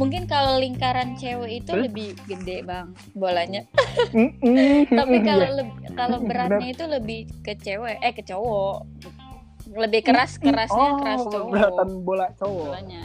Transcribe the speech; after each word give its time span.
Mungkin 0.00 0.24
kalau 0.24 0.56
lingkaran 0.56 1.12
cewek 1.20 1.60
itu 1.60 1.76
Terus? 1.76 1.84
lebih 1.84 2.16
gede 2.24 2.64
bang 2.64 2.88
bolanya. 3.12 3.68
Tapi 4.98 5.16
kalau 5.20 5.48
kalau 6.00 6.18
beratnya 6.24 6.72
itu 6.72 6.84
lebih 6.88 7.28
ke 7.44 7.52
cewek, 7.60 8.00
eh 8.00 8.12
ke 8.16 8.24
cowok. 8.24 8.88
Lebih 9.70 10.00
keras 10.02 10.40
kerasnya 10.40 10.88
oh, 10.88 10.98
keras 11.04 11.20
cowok. 11.28 11.52
beratan 11.52 11.88
bola 12.00 12.26
cowok. 12.32 12.68
Bolanya. 12.72 13.04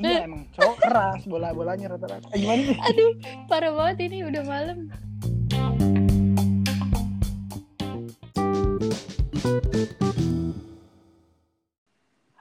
Iya 0.00 0.28
emang 0.28 0.44
cowok 0.52 0.76
keras 0.80 1.20
bola-bolanya 1.24 1.86
rata-rata. 1.96 2.28
Eh, 2.32 2.38
gimana? 2.40 2.62
Aduh, 2.88 3.12
parah 3.48 3.72
banget 3.72 3.96
ini 4.12 4.18
udah 4.28 4.42
malam. 4.44 4.78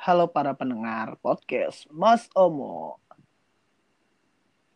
Halo 0.09 0.25
para 0.25 0.57
pendengar 0.57 1.21
podcast 1.21 1.85
Mas 1.93 2.33
Omo. 2.33 2.97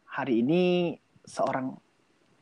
Hari 0.05 0.45
ini 0.45 0.93
seorang 1.25 1.73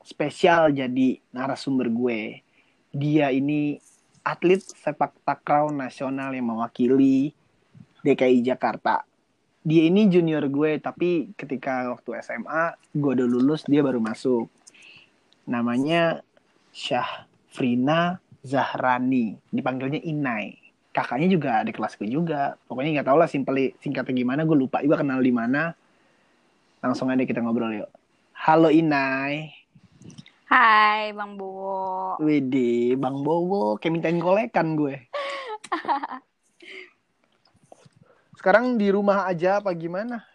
spesial 0.04 0.76
jadi 0.76 1.24
narasumber 1.32 1.88
gue. 1.88 2.44
Dia 2.92 3.32
ini 3.32 3.80
atlet 4.28 4.60
sepak 4.60 5.24
takraw 5.24 5.72
nasional 5.72 6.36
yang 6.36 6.52
mewakili 6.52 7.32
DKI 8.04 8.44
Jakarta. 8.44 9.08
Dia 9.64 9.88
ini 9.88 10.12
junior 10.12 10.44
gue, 10.52 10.76
tapi 10.84 11.32
ketika 11.40 11.96
waktu 11.96 12.20
SMA 12.20 12.76
gue 12.92 13.12
udah 13.16 13.24
lulus, 13.24 13.64
dia 13.72 13.80
baru 13.80 14.04
masuk. 14.04 14.52
Namanya 15.48 16.28
Syahfrina 16.76 18.20
Zahrani, 18.44 19.40
dipanggilnya 19.48 20.04
Inai 20.04 20.61
kakaknya 20.92 21.28
juga 21.32 21.64
di 21.64 21.72
kelas 21.72 21.96
gue 21.96 22.08
juga. 22.08 22.56
Pokoknya 22.68 23.00
nggak 23.00 23.08
tahu 23.08 23.18
lah 23.20 23.28
simpel 23.32 23.56
singkatnya 23.80 24.14
gimana 24.16 24.44
gue 24.44 24.56
lupa 24.56 24.84
juga 24.84 25.00
kenal 25.00 25.24
di 25.24 25.32
mana. 25.32 25.76
Langsung 26.84 27.10
aja 27.12 27.24
kita 27.24 27.42
ngobrol 27.44 27.84
yuk. 27.84 27.90
Halo 28.36 28.70
Inai. 28.70 29.52
Hai 30.52 31.16
Bang 31.16 31.40
Bowo. 31.40 32.20
Wede 32.20 33.00
Bang 33.00 33.24
Bowo 33.24 33.80
kayak 33.80 33.94
mintain 33.96 34.20
kolekan 34.20 34.76
gue. 34.76 34.96
Sekarang 38.40 38.76
di 38.76 38.90
rumah 38.92 39.30
aja 39.30 39.62
apa 39.62 39.70
gimana? 39.78 40.26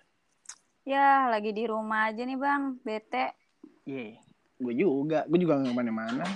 Ya, 0.87 1.27
lagi 1.27 1.51
di 1.51 1.67
rumah 1.67 2.07
aja 2.09 2.23
nih 2.23 2.39
Bang, 2.39 2.79
bete. 2.87 3.35
Iya 3.83 4.23
gue 4.61 4.75
juga. 4.77 5.25
Gue 5.29 5.39
juga 5.41 5.61
nggak 5.61 5.73
ke 5.73 5.77
mana-mana. 5.77 6.27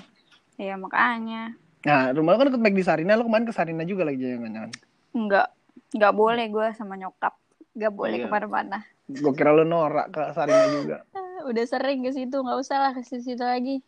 Ya 0.60 0.74
makanya. 0.76 1.56
Nah 1.80 2.10
rumah 2.10 2.32
lo 2.32 2.38
kan 2.38 2.46
deket 2.50 2.72
di 2.72 2.82
Sarina 2.82 3.14
lo 3.14 3.24
kemarin 3.24 3.44
ke 3.44 3.52
Sarina 3.52 3.82
juga 3.82 4.04
lagi 4.04 4.20
jangan-jangan 4.20 4.70
Enggak, 5.10 5.46
enggak 5.90 6.12
boleh 6.12 6.46
gue 6.46 6.66
sama 6.72 6.94
nyokap. 6.94 7.34
Enggak 7.72 7.92
boleh 7.92 8.16
Iya. 8.16 8.24
ke 8.24 8.30
mana-mana. 8.30 8.78
gue 9.06 9.32
kira 9.32 9.50
lo 9.50 9.64
norak 9.64 10.06
ke 10.08 10.22
Sarina 10.30 10.66
juga 10.70 10.96
Ah, 11.10 11.42
Udah 11.48 11.64
sering 11.64 12.00
ke 12.00 12.10
situ, 12.10 12.36
nggak 12.36 12.58
usah 12.58 12.78
lah 12.78 12.92
ke 12.92 13.02
situ 13.02 13.34
lagi. 13.36 13.80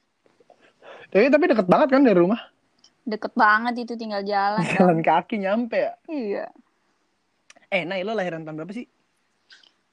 tapi 1.08 1.28
tapi 1.28 1.44
deket 1.46 1.66
banget 1.66 1.88
kan 1.90 2.00
dari 2.00 2.16
rumah 2.16 2.40
Deket 3.02 3.30
banget 3.32 3.74
itu 3.80 3.94
tinggal 3.94 4.22
jalan. 4.22 4.62
dong. 4.64 4.72
jalan 4.72 4.98
kaki 5.00 5.36
nyampe 5.38 5.76
ya 5.76 5.94
Iya. 6.06 6.46
eh 7.68 7.82
Nay 7.82 8.00
lo 8.00 8.12
lahiran 8.12 8.42
tahun 8.42 8.56
berapa 8.58 8.72
sih 8.72 8.88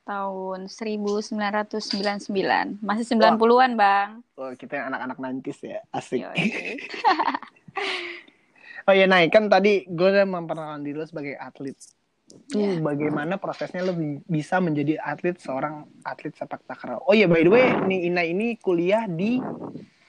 Tahun 0.02 0.66
1999. 0.66 2.34
Masih 2.82 3.06
90-an, 3.06 3.78
Bang. 3.78 4.26
Oh, 4.34 4.50
kita 4.52 4.82
yang 4.82 4.90
anak-anak 4.90 5.22
nantis 5.22 5.62
ya. 5.62 5.86
Asik. 5.94 6.26
Oh 8.88 8.94
iya, 8.94 9.06
Nay, 9.06 9.28
kan 9.28 9.48
tadi 9.48 9.84
gue 9.86 10.08
udah 10.08 10.24
memperkenalkan 10.24 10.82
diri 10.82 10.98
lo 10.98 11.06
sebagai 11.06 11.36
atlet. 11.36 11.76
Tuh, 12.50 12.78
Iya. 12.78 12.78
bagaimana 12.80 13.42
prosesnya 13.42 13.82
lo 13.82 13.94
bi- 13.94 14.22
bisa 14.24 14.62
menjadi 14.62 15.02
atlet 15.02 15.42
seorang 15.42 15.84
atlet 16.06 16.34
sepak 16.34 16.62
takraw? 16.64 17.02
Oh 17.04 17.14
iya, 17.14 17.26
by 17.26 17.42
the 17.42 17.50
way, 17.50 17.68
nih 17.86 18.06
Ina 18.06 18.24
ini 18.24 18.54
kuliah 18.58 19.10
di 19.10 19.42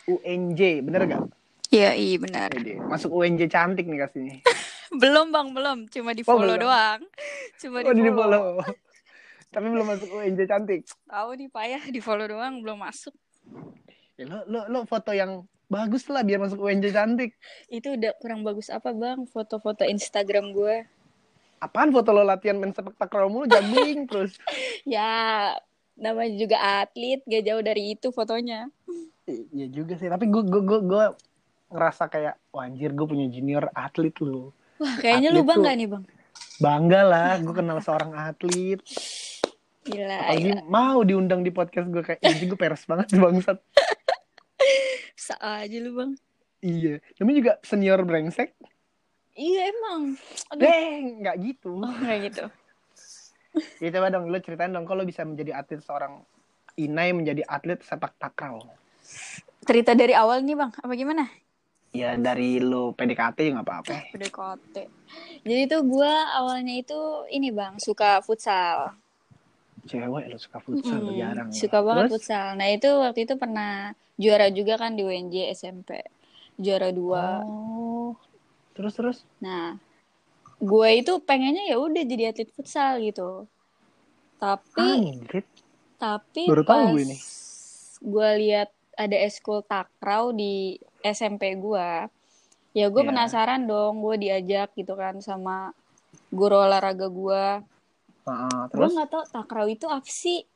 UNJ, 0.05 0.85
bener 0.85 1.03
gak? 1.09 1.23
Iya, 1.71 1.95
iya 1.95 2.17
benar. 2.19 2.49
Wede, 2.53 2.77
Masuk 2.83 3.15
UNJ 3.15 3.47
cantik 3.47 3.87
nih 3.87 4.05
kasihnya. 4.05 4.37
Belum, 5.01 5.31
Bang, 5.31 5.55
belum. 5.55 5.87
Cuma 5.87 6.11
di 6.11 6.27
Oh, 6.27 6.35
follow 6.35 6.59
belum. 6.59 6.67
doang. 6.67 7.01
Cuma 7.57 7.79
Oh, 7.87 7.95
di 7.95 8.03
di 8.03 8.11
follow. 8.11 8.59
Tapi 9.55 9.67
belum 9.67 9.87
masuk 9.87 10.09
UNJ 10.11 10.41
cantik. 10.47 10.83
Tahu 11.07 11.31
nih 11.39 11.49
payah 11.49 11.83
di 11.91 12.03
follow 12.03 12.27
doang 12.27 12.59
belum 12.59 12.79
masuk. 12.83 13.15
Ya, 14.19 14.27
lo, 14.27 14.43
lo, 14.51 14.61
lo 14.67 14.79
foto 14.85 15.15
yang 15.15 15.47
bagus 15.71 16.05
lah 16.11 16.21
biar 16.21 16.43
masuk 16.43 16.59
UNJ 16.59 16.91
cantik. 16.91 17.39
Itu 17.67 17.95
udah 17.95 18.13
kurang 18.19 18.43
bagus 18.43 18.69
apa, 18.69 18.91
Bang? 18.91 19.25
Foto-foto 19.25 19.87
Instagram 19.87 20.51
gue. 20.51 20.85
Apaan 21.57 21.95
foto 21.95 22.11
lo 22.11 22.21
latihan 22.21 22.57
main 22.57 22.73
sepak 22.73 22.97
takraw 22.97 23.31
mulu, 23.31 23.47
juggling 23.47 24.05
terus. 24.05 24.35
Ya, 24.89 25.55
namanya 25.95 26.33
juga 26.35 26.57
atlet, 26.83 27.21
gak 27.23 27.45
jauh 27.45 27.61
dari 27.61 27.95
itu 27.95 28.09
fotonya. 28.11 28.73
Iya 29.29 29.67
juga 29.71 29.95
sih, 29.95 30.09
tapi 30.09 30.27
gue 30.27 30.43
gue 30.43 30.63
gue 30.65 30.81
gue 30.83 31.05
ngerasa 31.71 32.11
kayak 32.11 32.35
wah 32.51 32.67
anjir 32.67 32.91
gue 32.91 33.07
punya 33.07 33.29
junior 33.29 33.71
atlet 33.71 34.17
lu. 34.19 34.51
Wah, 34.81 34.97
kayaknya 34.99 35.31
lu 35.31 35.45
bangga 35.45 35.71
tuh- 35.71 35.79
nih, 35.79 35.89
Bang. 35.89 36.05
Bangga 36.59 37.01
lah, 37.05 37.31
gue 37.39 37.55
kenal 37.55 37.79
seorang 37.79 38.11
atlet. 38.17 38.81
Gila, 39.81 40.17
Apalagi 40.29 40.51
ya. 40.51 40.61
mau 40.65 41.01
diundang 41.01 41.41
di 41.41 41.49
podcast 41.49 41.89
gue 41.89 42.03
kayak 42.03 42.21
ini 42.21 42.45
gue 42.49 42.59
peres 42.59 42.85
banget 42.85 43.13
bangsat. 43.15 43.61
Bisa 45.31 45.63
aja 45.63 45.79
lu, 45.79 45.95
Bang. 45.95 46.13
Iya, 46.59 46.99
namanya 47.23 47.37
juga 47.39 47.53
senior 47.63 48.03
brengsek. 48.03 48.51
Iya, 49.39 49.71
emang. 49.71 50.19
Aduh. 50.51 50.67
Deh, 50.67 51.23
nggak 51.23 51.37
gitu. 51.39 51.71
Oh, 51.79 51.95
kayak 52.03 52.35
gitu. 52.35 52.45
Ya 53.83 53.91
coba 53.95 54.11
dong, 54.11 54.31
lo 54.31 54.39
ceritain 54.43 54.75
dong 54.75 54.87
kalau 54.87 55.03
bisa 55.03 55.27
menjadi 55.27 55.59
atlet 55.63 55.83
seorang 55.83 56.23
Inai 56.79 57.15
menjadi 57.15 57.47
atlet 57.47 57.79
sepak 57.83 58.15
takraw. 58.19 58.59
Cerita 59.63 59.95
dari 59.95 60.19
awal 60.19 60.43
nih, 60.43 60.59
Bang. 60.59 60.75
Apa 60.83 60.99
gimana? 60.99 61.31
Ya 61.95 62.19
dari 62.19 62.59
lo 62.59 62.91
PDKT 62.91 63.39
ya 63.39 63.51
nggak 63.55 63.67
apa-apa. 63.71 63.95
PDKT. 64.11 64.75
Jadi 65.47 65.63
tuh 65.71 65.83
gue 65.87 66.13
awalnya 66.35 66.75
itu 66.75 66.99
ini 67.31 67.51
bang 67.51 67.79
suka 67.79 68.23
futsal. 68.23 68.95
Cewek 69.83 70.25
lo 70.27 70.37
suka 70.37 70.59
futsal 70.59 71.01
jarang. 71.13 71.49
Suka 71.51 71.79
banget 71.81 72.03
Terus? 72.07 72.13
futsal. 72.19 72.47
Nah 72.55 72.69
itu 72.69 72.89
waktu 72.91 73.21
itu 73.25 73.35
pernah 73.35 73.73
juara 74.15 74.49
juga 74.49 74.77
kan 74.77 74.93
di 74.93 75.03
UNJ 75.03 75.51
SMP. 75.51 76.05
Juara 76.57 76.91
dua. 76.91 77.41
Oh. 77.41 78.13
Terus 78.73 78.93
terus. 78.95 79.19
Nah 79.39 79.81
gue 80.57 80.89
itu 80.95 81.17
pengennya 81.21 81.65
ya 81.67 81.77
udah 81.77 82.03
jadi 82.03 82.31
atlet 82.31 82.51
futsal 82.51 83.01
gitu. 83.01 83.49
Tapi 84.37 84.81
Anjir. 84.81 85.45
tapi 85.97 86.45
Baru 86.45 86.61
tahu 86.61 86.69
pas 86.69 86.93
gue 86.93 87.03
ini. 87.03 87.17
gue 88.01 88.29
lihat 88.41 88.69
ada 88.95 89.17
eskul 89.19 89.61
takraw 89.63 90.31
di 90.31 90.77
SMP 91.01 91.57
gue. 91.57 91.89
Ya 92.71 92.87
gue 92.87 93.03
Iya. 93.03 93.09
penasaran 93.09 93.65
dong. 93.65 94.01
Gue 94.01 94.17
diajak 94.17 94.73
gitu 94.75 94.93
kan 94.95 95.17
sama 95.21 95.73
guru 96.29 96.57
olahraga 96.59 97.09
gue. 97.09 97.45
Gue 98.31 98.69
terus 98.71 98.91
nggak 98.95 99.11
tahu 99.11 99.25
takraw 99.29 99.67
itu 99.67 99.87
apa 99.87 100.07
sih 100.07 100.47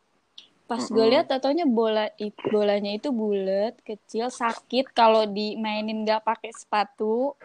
pas 0.65 0.81
gue 0.81 1.05
lihat 1.05 1.29
tatonya 1.29 1.69
bola 1.69 2.09
bolanya 2.49 2.89
itu 2.89 3.13
bulat 3.13 3.77
kecil 3.85 4.33
sakit 4.33 4.97
kalau 4.97 5.29
dimainin 5.29 6.09
nggak 6.09 6.25
pakai 6.25 6.57
sepatu 6.57 7.37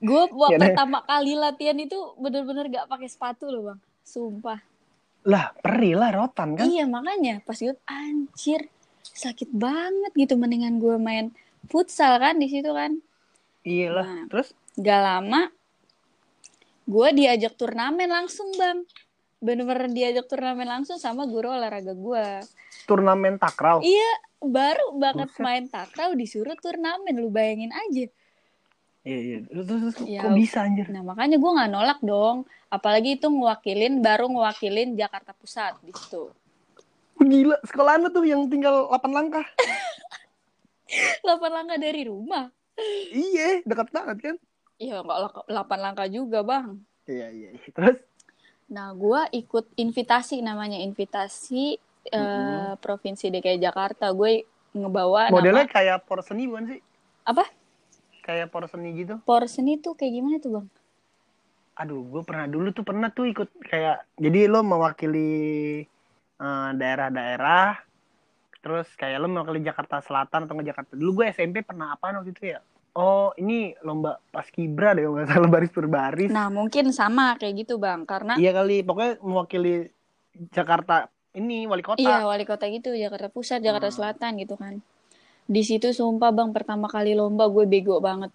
gue 0.00 0.22
Ya, 0.46 0.56
deh. 0.56 0.72
pertama 0.72 1.02
kali 1.02 1.34
latihan 1.34 1.74
itu 1.76 1.98
bener-bener 2.16 2.70
nggak 2.70 2.86
pakai 2.86 3.08
sepatu 3.10 3.50
loh 3.50 3.74
bang 3.74 3.80
sumpah 4.00 4.62
lah 5.20 5.52
perih 5.58 5.98
lah 5.98 6.14
rotan 6.14 6.56
kan? 6.56 6.64
iya 6.64 6.86
makanya 6.88 7.42
pas 7.44 7.58
gue 7.58 7.76
anjir 7.84 8.70
sakit 9.02 9.50
banget 9.52 10.12
gitu 10.16 10.38
mendingan 10.38 10.78
gue 10.78 10.96
main 10.96 11.34
futsal 11.66 12.16
kan 12.16 12.38
di 12.38 12.46
situ 12.46 12.70
kan 12.70 12.96
Iya 13.60 13.92
lah. 13.92 14.06
Nah. 14.08 14.24
Terus 14.32 14.48
gak 14.80 15.00
lama 15.04 15.52
gue 16.90 17.08
diajak 17.14 17.54
turnamen 17.54 18.10
langsung 18.10 18.50
bang 18.58 18.82
bener-bener 19.38 19.88
diajak 19.88 20.26
turnamen 20.26 20.66
langsung 20.66 20.98
sama 20.98 21.24
guru 21.24 21.48
olahraga 21.48 21.94
gue 21.94 22.26
turnamen 22.84 23.38
takraw. 23.38 23.78
iya 23.80 24.10
baru 24.42 24.98
banget 24.98 25.30
Buset. 25.30 25.40
main 25.40 25.64
takraw 25.70 26.12
disuruh 26.12 26.58
turnamen 26.58 27.14
lu 27.14 27.30
bayangin 27.30 27.70
aja 27.70 28.10
Iya 29.00 29.16
iya. 29.24 29.38
Terus, 29.48 29.96
Ya. 30.04 30.20
kok 30.20 30.36
bisa 30.36 30.60
anjir? 30.60 30.84
nah 30.92 31.00
makanya 31.00 31.40
gue 31.40 31.50
nggak 31.56 31.70
nolak 31.72 32.00
dong 32.04 32.44
apalagi 32.68 33.16
itu 33.16 33.32
ngewakilin 33.32 34.04
baru 34.04 34.28
ngewakilin 34.28 34.92
Jakarta 34.92 35.32
Pusat 35.32 35.80
di 35.80 35.92
situ 35.96 36.28
Gila, 37.20 37.56
sekolahan 37.64 38.08
tuh 38.08 38.24
yang 38.24 38.48
tinggal 38.48 38.88
8 38.88 39.12
langkah. 39.12 39.44
8 41.24 41.28
langkah 41.52 41.76
dari 41.76 42.08
rumah 42.08 42.48
iya, 43.12 43.60
dekat 43.64 43.92
banget 43.92 44.16
kan? 44.20 44.36
Iya 44.76 45.04
nggak 45.04 45.48
8 45.48 45.80
langkah 45.80 46.08
juga 46.08 46.40
bang 46.40 46.80
Iya 47.10 47.28
iya. 47.34 47.48
iya. 47.50 47.70
Terus 47.74 47.98
Nah, 48.70 48.94
gue 48.94 49.20
ikut 49.34 49.74
invitasi 49.74 50.46
namanya 50.46 50.78
invitasi 50.78 51.74
eh, 52.06 52.22
Mm-mm. 52.22 52.78
provinsi 52.78 53.26
DKI 53.34 53.58
Jakarta. 53.58 54.14
Gue 54.14 54.46
ngebawa 54.70 55.26
modelnya 55.34 55.66
nama 55.66 55.74
kayak 55.74 56.06
porseni 56.06 56.46
bukan 56.46 56.78
sih? 56.78 56.80
apa? 57.26 57.50
Kayak 58.22 58.54
porseni 58.54 58.94
gitu. 58.94 59.18
Porseni 59.26 59.82
tuh 59.82 59.98
kayak 59.98 60.12
gimana 60.14 60.38
tuh 60.38 60.50
bang? 60.54 60.66
aduh 61.80 62.04
gue 62.12 62.22
pernah 62.28 62.44
dulu 62.44 62.68
tuh 62.76 62.84
pernah 62.84 63.08
tuh 63.08 63.24
ikut 63.32 63.48
kayak 63.64 64.04
jadi 64.20 64.52
lo 64.52 64.60
mewakili 64.60 65.80
eh, 66.36 66.70
daerah-daerah 66.76 67.80
terus 68.60 68.92
kayak 69.00 69.16
lo 69.16 69.32
mewakili 69.32 69.64
Jakarta 69.64 70.04
Selatan 70.04 70.44
atau 70.44 70.60
Jakarta 70.60 70.92
dulu 70.92 71.24
gue 71.24 71.32
SMP 71.32 71.64
pernah 71.64 71.96
apa 71.96 72.12
waktu 72.20 72.36
itu 72.36 72.52
ya 72.52 72.60
oh 72.94 73.30
ini 73.38 73.74
lomba 73.82 74.18
pas 74.30 74.46
kibra 74.50 74.94
deh 74.94 75.06
nggak 75.06 75.28
salah 75.30 75.50
baris 75.50 75.70
per 75.70 75.86
baris 75.86 76.30
Nah, 76.30 76.50
mungkin 76.50 76.90
sama 76.90 77.34
kayak 77.38 77.66
gitu, 77.66 77.78
Bang. 77.78 78.02
Karena 78.06 78.34
iya 78.36 78.50
kali 78.50 78.82
pokoknya 78.82 79.22
mewakili 79.22 79.90
Jakarta 80.54 81.10
ini 81.34 81.66
wali 81.66 81.82
kota 81.82 82.00
Iya, 82.02 82.26
wali 82.26 82.42
kota 82.42 82.66
gitu, 82.66 82.90
Jakarta 82.94 83.30
Pusat, 83.30 83.60
Jakarta 83.62 83.88
Hmm. 83.90 83.96
Selatan 83.96 84.30
gitu 84.42 84.54
kan. 84.58 84.82
Di 85.50 85.62
situ 85.66 85.90
sumpah 85.90 86.30
Bang, 86.30 86.54
pertama 86.54 86.86
kali 86.86 87.14
lomba 87.14 87.50
gue 87.50 87.66
bego 87.66 87.98
banget. 87.98 88.30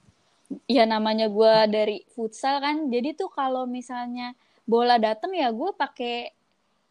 Ya 0.70 0.86
namanya 0.86 1.26
gue 1.32 1.54
dari 1.72 1.98
futsal 2.14 2.62
kan. 2.62 2.88
Jadi 2.92 3.16
tuh 3.18 3.32
kalau 3.32 3.66
misalnya 3.66 4.36
bola 4.64 4.96
dateng 5.00 5.34
ya 5.34 5.50
gue 5.50 5.72
pakai 5.74 6.32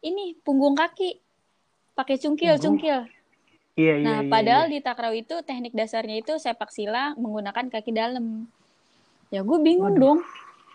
ini 0.05 0.37
punggung 0.41 0.77
kaki. 0.77 1.21
Pakai 1.95 2.19
cungkil, 2.19 2.59
Punggung? 2.59 2.83
cungkil. 2.83 2.99
Iya 3.75 3.95
iya 3.99 4.05
Nah, 4.07 4.19
iya, 4.23 4.31
padahal 4.31 4.65
iya. 4.69 4.73
di 4.73 4.79
takraw 4.81 5.13
itu 5.15 5.35
teknik 5.43 5.75
dasarnya 5.75 6.23
itu 6.23 6.33
sepak 6.39 6.71
sila 6.71 7.15
menggunakan 7.19 7.67
kaki 7.71 7.91
dalam. 7.91 8.47
Ya 9.29 9.43
gue 9.43 9.59
bingung 9.59 9.99
Waduh. 9.99 10.01
dong. 10.01 10.21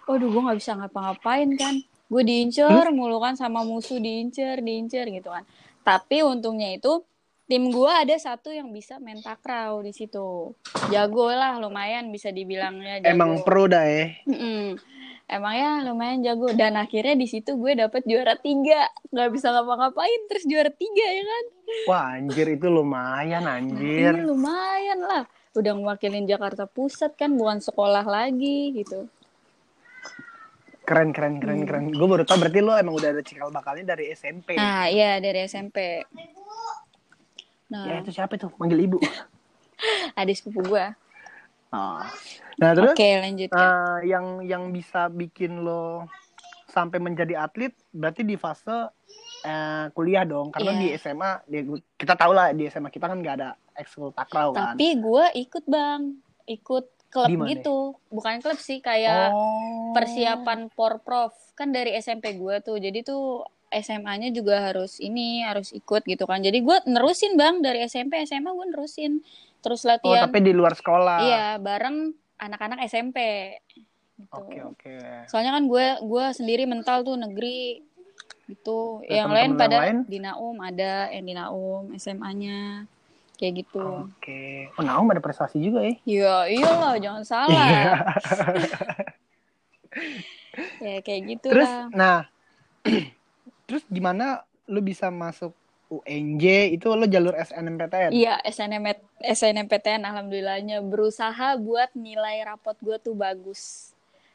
Waduh, 0.10 0.28
gue 0.28 0.42
nggak 0.42 0.60
bisa 0.60 0.72
ngapa-ngapain 0.75 1.50
kan. 1.56 1.75
Gue 2.10 2.24
diincer 2.25 2.90
mulu 2.90 3.22
kan 3.22 3.38
sama 3.38 3.62
musuh 3.62 4.01
diincer, 4.01 4.60
diincer 4.60 5.06
gitu 5.07 5.30
kan. 5.30 5.46
Tapi 5.86 6.25
untungnya 6.25 6.74
itu 6.74 7.06
tim 7.46 7.69
gue 7.69 7.90
ada 7.90 8.13
satu 8.18 8.50
yang 8.50 8.74
bisa 8.74 8.98
main 8.98 9.22
takraw 9.22 9.80
di 9.86 9.94
situ. 9.94 10.54
Jago 10.90 11.30
lah, 11.30 11.57
lumayan 11.62 12.10
bisa 12.10 12.34
dibilangnya 12.34 13.00
jago. 13.01 13.10
emang 13.13 13.31
pro 13.46 13.66
dah 13.69 13.86
ya 13.86 14.06
Mm-mm. 14.25 14.78
Emang 14.78 14.78
ya 15.30 15.86
lumayan 15.86 16.20
jago 16.20 16.50
dan 16.52 16.74
akhirnya 16.74 17.14
di 17.14 17.26
situ 17.26 17.54
gue 17.54 17.78
dapet 17.78 18.02
juara 18.04 18.34
tiga 18.36 18.90
nggak 19.08 19.30
bisa 19.30 19.50
ngapa-ngapain 19.50 20.22
terus 20.26 20.44
juara 20.44 20.70
tiga 20.70 21.06
ya 21.08 21.24
kan 21.24 21.46
wah 21.86 22.06
anjir 22.16 22.48
itu 22.50 22.66
lumayan 22.66 23.46
anjir 23.46 24.10
Ini 24.12 24.26
lumayan 24.26 25.00
lah. 25.00 25.24
Udah 25.52 25.74
mewakilin 25.74 26.24
Jakarta 26.24 26.66
Pusat 26.66 27.14
kan, 27.16 27.34
bukan 27.34 27.58
sekolah 27.60 28.02
lagi 28.02 28.74
gitu. 28.76 29.06
keren 30.81 31.14
keren 31.14 31.38
keren 31.38 31.62
Hmm. 31.62 31.68
keren 31.68 31.86
gue 31.90 32.08
baru 32.08 32.24
tau 32.24 32.38
berarti 32.38 32.60
lo 32.60 32.74
emang 32.74 32.98
udah 32.98 33.10
ada 33.12 33.22
cikal 33.22 33.50
bakalnya 33.50 33.94
dari 33.94 34.10
SMP 34.10 34.58
Nah, 34.58 34.90
iya 34.90 35.18
dari 35.18 35.46
SMP. 35.46 36.02
Nah, 37.70 37.86
ya 37.86 38.02
itu 38.02 38.10
siapa 38.10 38.34
tuh 38.36 38.50
manggil 38.58 38.82
ibu 38.82 38.98
adik 40.20 40.34
sepupu 40.36 40.66
gue. 40.68 40.86
Oh. 41.69 42.01
Nah 42.57 42.69
terus 42.74 42.98
Oke, 42.98 43.10
lanjut. 43.21 43.50
ya. 43.50 43.57
eh, 43.57 43.98
yang 44.10 44.42
yang 44.42 44.63
bisa 44.74 45.07
bikin 45.07 45.62
lo 45.62 46.10
sampai 46.69 47.01
menjadi 47.01 47.45
atlet 47.45 47.74
berarti 47.94 48.21
di 48.25 48.38
fase 48.38 48.89
eh, 49.45 49.86
kuliah 49.94 50.25
dong 50.25 50.54
karena 50.54 50.71
Iya. 50.75 50.81
di 50.81 50.88
SMA 50.98 51.31
di, 51.45 51.57
kita 51.98 52.13
tahu 52.13 52.31
lah 52.33 52.54
di 52.54 52.69
SMA 52.69 52.89
kita 52.94 53.10
kan 53.10 53.18
nggak 53.21 53.36
ada 53.42 53.50
ekskul 53.80 54.12
takraw 54.12 54.51
kan. 54.51 54.75
Tapi 54.75 55.00
gue 55.00 55.25
ikut 55.48 55.66
bang, 55.66 56.19
ikut 56.45 56.86
klub 57.10 57.30
Di 57.30 57.36
mana? 57.36 57.50
gitu. 57.56 57.98
Bukan 58.13 58.44
klub 58.44 58.60
sih, 58.62 58.80
kayak 58.83 59.33
oh. 59.33 59.92
persiapan 59.95 60.69
porprov. 60.75 61.33
Kan 61.57 61.72
dari 61.72 61.98
SMP 61.98 62.38
gue 62.38 62.62
tuh, 62.62 62.77
jadi 62.77 63.01
tuh 63.01 63.44
SMA-nya 63.69 64.33
juga 64.33 64.65
harus 64.65 64.98
ini, 64.98 65.45
harus 65.45 65.69
ikut 65.74 66.06
gitu 66.06 66.25
kan. 66.25 66.42
Jadi 66.42 66.62
gue 66.62 66.77
nerusin 66.89 67.38
bang, 67.38 67.62
dari 67.62 67.86
SMP, 67.86 68.22
SMA 68.25 68.50
gue 68.54 68.68
nerusin. 68.74 69.22
Terus 69.60 69.84
Oh 69.84 69.90
latihan. 69.92 70.24
tapi 70.28 70.40
di 70.40 70.52
luar 70.56 70.74
sekolah. 70.74 71.18
Iya, 71.20 71.48
bareng 71.60 72.16
anak-anak 72.40 72.80
SMP. 72.88 73.20
Gitu. 74.16 74.32
Oke 74.36 74.60
oke. 74.64 74.94
Soalnya 75.32 75.56
kan 75.56 75.68
gue 75.68 75.86
gue 76.04 76.26
sendiri 76.36 76.64
mental 76.68 77.04
tuh 77.04 77.16
negeri 77.16 77.84
gitu. 78.48 79.04
Ya, 79.06 79.24
yang 79.24 79.32
lain 79.32 79.52
pada 79.56 79.78
lain? 79.84 80.04
di 80.08 80.20
Naum 80.20 80.58
ada 80.60 81.08
yang 81.14 81.24
di 81.28 81.34
Naum 81.36 81.92
SMA-nya 81.96 82.84
kayak 83.36 83.64
gitu. 83.64 84.10
Oke. 84.12 84.72
Oh 84.76 84.84
Naum 84.84 85.08
ada 85.12 85.24
prestasi 85.24 85.60
juga 85.60 85.84
ya. 85.88 85.96
Iya, 86.04 86.36
iyalah 86.52 86.94
jangan 87.00 87.24
salah. 87.24 87.68
Iya. 87.68 87.94
ya 90.84 91.00
kayak 91.02 91.22
gitu 91.38 91.48
Terus 91.56 91.70
lah. 91.70 91.88
nah 91.92 92.18
terus 93.68 93.84
gimana 93.88 94.44
lo 94.68 94.80
bisa 94.84 95.08
masuk 95.10 95.54
UNJ 95.90 96.76
itu 96.78 96.86
lo 96.94 97.06
jalur 97.10 97.34
SNMPTN? 97.34 98.14
Iya, 98.14 98.38
SNM 98.46 98.86
SNMPTN 99.24 100.04
alhamdulillahnya 100.07 100.80
berusaha 100.83 101.60
buat 101.60 101.92
nilai 101.95 102.44
rapot 102.48 102.75
gue 102.80 102.98
tuh 103.00 103.16
bagus. 103.16 103.92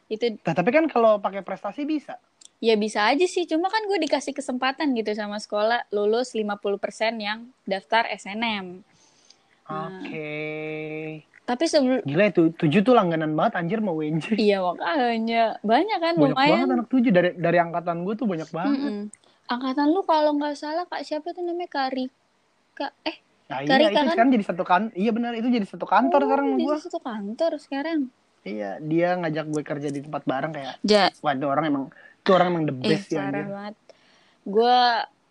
Itu 0.09 0.37
Nah, 0.45 0.53
tapi 0.53 0.71
kan 0.73 0.85
kalau 0.89 1.19
pakai 1.19 1.41
prestasi 1.41 1.89
bisa. 1.89 2.21
ya 2.65 2.81
bisa 2.81 3.05
aja 3.05 3.29
sih, 3.29 3.45
cuma 3.45 3.69
kan 3.69 3.85
gue 3.85 3.99
dikasih 4.09 4.33
kesempatan 4.33 4.97
gitu 4.97 5.13
sama 5.13 5.37
sekolah 5.37 5.85
lulus 5.93 6.33
50% 6.33 7.21
yang 7.21 7.45
daftar 7.69 8.09
SNM. 8.09 8.81
Nah. 9.69 9.93
Oke. 9.93 10.33
Tapi 11.45 11.65
sebelum 11.69 12.01
Gila 12.09 12.25
itu 12.33 12.57
tujuh 12.57 12.81
tuh 12.81 12.97
langganan 12.97 13.37
banget 13.37 13.61
anjir 13.61 13.85
mau 13.85 14.01
UNJ. 14.01 14.41
Iya 14.41 14.65
makanya 14.65 15.61
banyak 15.61 15.99
kan 16.01 16.15
banyak 16.17 16.33
lumayan. 16.33 16.53
banget 16.57 16.69
anak 16.73 16.89
tujuh 16.89 17.13
dari 17.13 17.31
dari 17.37 17.59
angkatan 17.61 18.01
gue 18.01 18.15
tuh 18.17 18.25
banyak 18.25 18.49
banget. 18.49 18.81
Mm-mm. 18.81 19.05
Angkatan 19.45 19.87
lu 19.93 20.01
kalau 20.09 20.33
nggak 20.41 20.57
salah 20.57 20.89
kak 20.89 21.05
siapa 21.05 21.37
tuh 21.37 21.45
namanya 21.45 21.69
Karika? 21.69 22.97
Eh 23.05 23.21
Nah, 23.45 23.61
iya 23.61 23.69
Karika 23.69 23.89
itu 23.91 23.99
kan? 23.99 24.07
sekarang 24.11 24.31
jadi 24.33 24.45
satu 24.45 24.65
kan 24.65 24.83
iya 24.95 25.11
benar 25.11 25.33
itu 25.33 25.49
jadi 25.49 25.67
satu 25.67 25.85
kantor 25.85 26.21
oh, 26.21 26.27
sekarang 26.27 26.47
gue. 26.57 26.77
satu 26.79 26.99
kantor 26.99 27.53
sekarang. 27.59 28.01
Iya 28.43 28.71
dia 28.79 29.09
ngajak 29.15 29.47
gue 29.47 29.63
kerja 29.63 29.89
di 29.89 30.01
tempat 30.01 30.23
bareng 30.23 30.53
kayak 30.53 30.75
Ja, 30.83 31.09
waduh 31.19 31.49
orang 31.49 31.65
emang 31.67 31.85
itu 32.17 32.31
orang 32.31 32.47
emang 32.51 32.65
the 32.65 32.75
eh 32.79 32.89
best 32.91 33.09
ya 33.09 33.21
parah 33.21 33.29
anjir. 33.31 33.47
banget. 33.47 33.75
Gue 34.45 34.77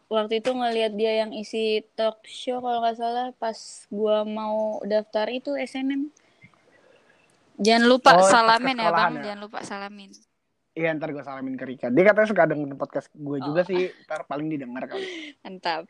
waktu 0.07 0.33
itu 0.35 0.49
ngelihat 0.51 0.93
dia 0.93 1.11
yang 1.19 1.31
isi 1.31 1.65
talk 1.91 2.21
show 2.23 2.57
kalau 2.57 2.79
nggak 2.79 2.95
salah 2.95 3.27
pas 3.33 3.57
gua 3.89 4.21
mau 4.21 4.57
daftar 4.83 5.25
itu 5.27 5.53
SNM. 5.55 6.09
Jangan 7.55 7.83
lupa 7.83 8.09
Oh, 8.15 8.25
salamin 8.25 8.75
ya 8.75 8.89
bang, 8.89 9.13
ya? 9.15 9.21
jangan 9.23 9.39
lupa 9.41 9.59
salamin. 9.61 10.09
Iya 10.71 10.89
ntar 10.91 11.09
gue 11.09 11.21
salamin 11.21 11.53
ke 11.53 11.65
Rika. 11.67 11.87
Dia 11.87 12.03
katanya 12.03 12.27
suka 12.27 12.43
dengerin 12.45 12.73
podcast 12.73 13.09
gue 13.11 13.37
juga 13.39 13.61
Oh. 13.61 13.67
sih. 13.67 13.93
Ntar 14.03 14.25
paling 14.25 14.49
didengar 14.49 14.85
kali. 14.87 15.05
Mantap. 15.43 15.85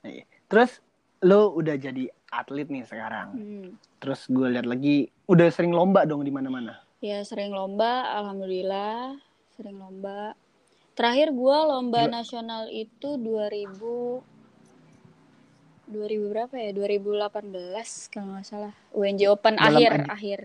Iya. 0.00 0.26
Terus 0.48 0.82
lo 1.20 1.50
udah 1.52 1.74
jadi 1.74 2.06
atlet 2.28 2.68
nih 2.68 2.84
sekarang. 2.84 3.28
Hmm. 3.32 3.68
Terus 3.98 4.26
gue 4.26 4.46
lihat 4.48 4.66
lagi 4.66 5.10
udah 5.26 5.48
sering 5.50 5.72
lomba 5.72 6.04
dong 6.04 6.22
di 6.22 6.30
mana-mana. 6.30 6.78
Ya 6.98 7.22
sering 7.22 7.50
lomba, 7.50 8.10
alhamdulillah 8.14 9.18
sering 9.54 9.78
lomba. 9.78 10.34
Terakhir 10.94 11.30
gua 11.30 11.62
lomba 11.68 12.06
Gila. 12.06 12.14
nasional 12.22 12.62
itu 12.68 13.14
2000 13.14 14.18
2000 15.88 15.94
berapa 16.28 16.54
ya? 16.58 16.70
2018 16.74 18.12
kalau 18.12 18.34
nggak 18.34 18.46
salah. 18.46 18.72
UNJ 18.90 19.30
Open 19.30 19.54
Dalam 19.54 19.78
akhir 19.78 19.92
aj- 19.94 20.10
akhir. 20.10 20.38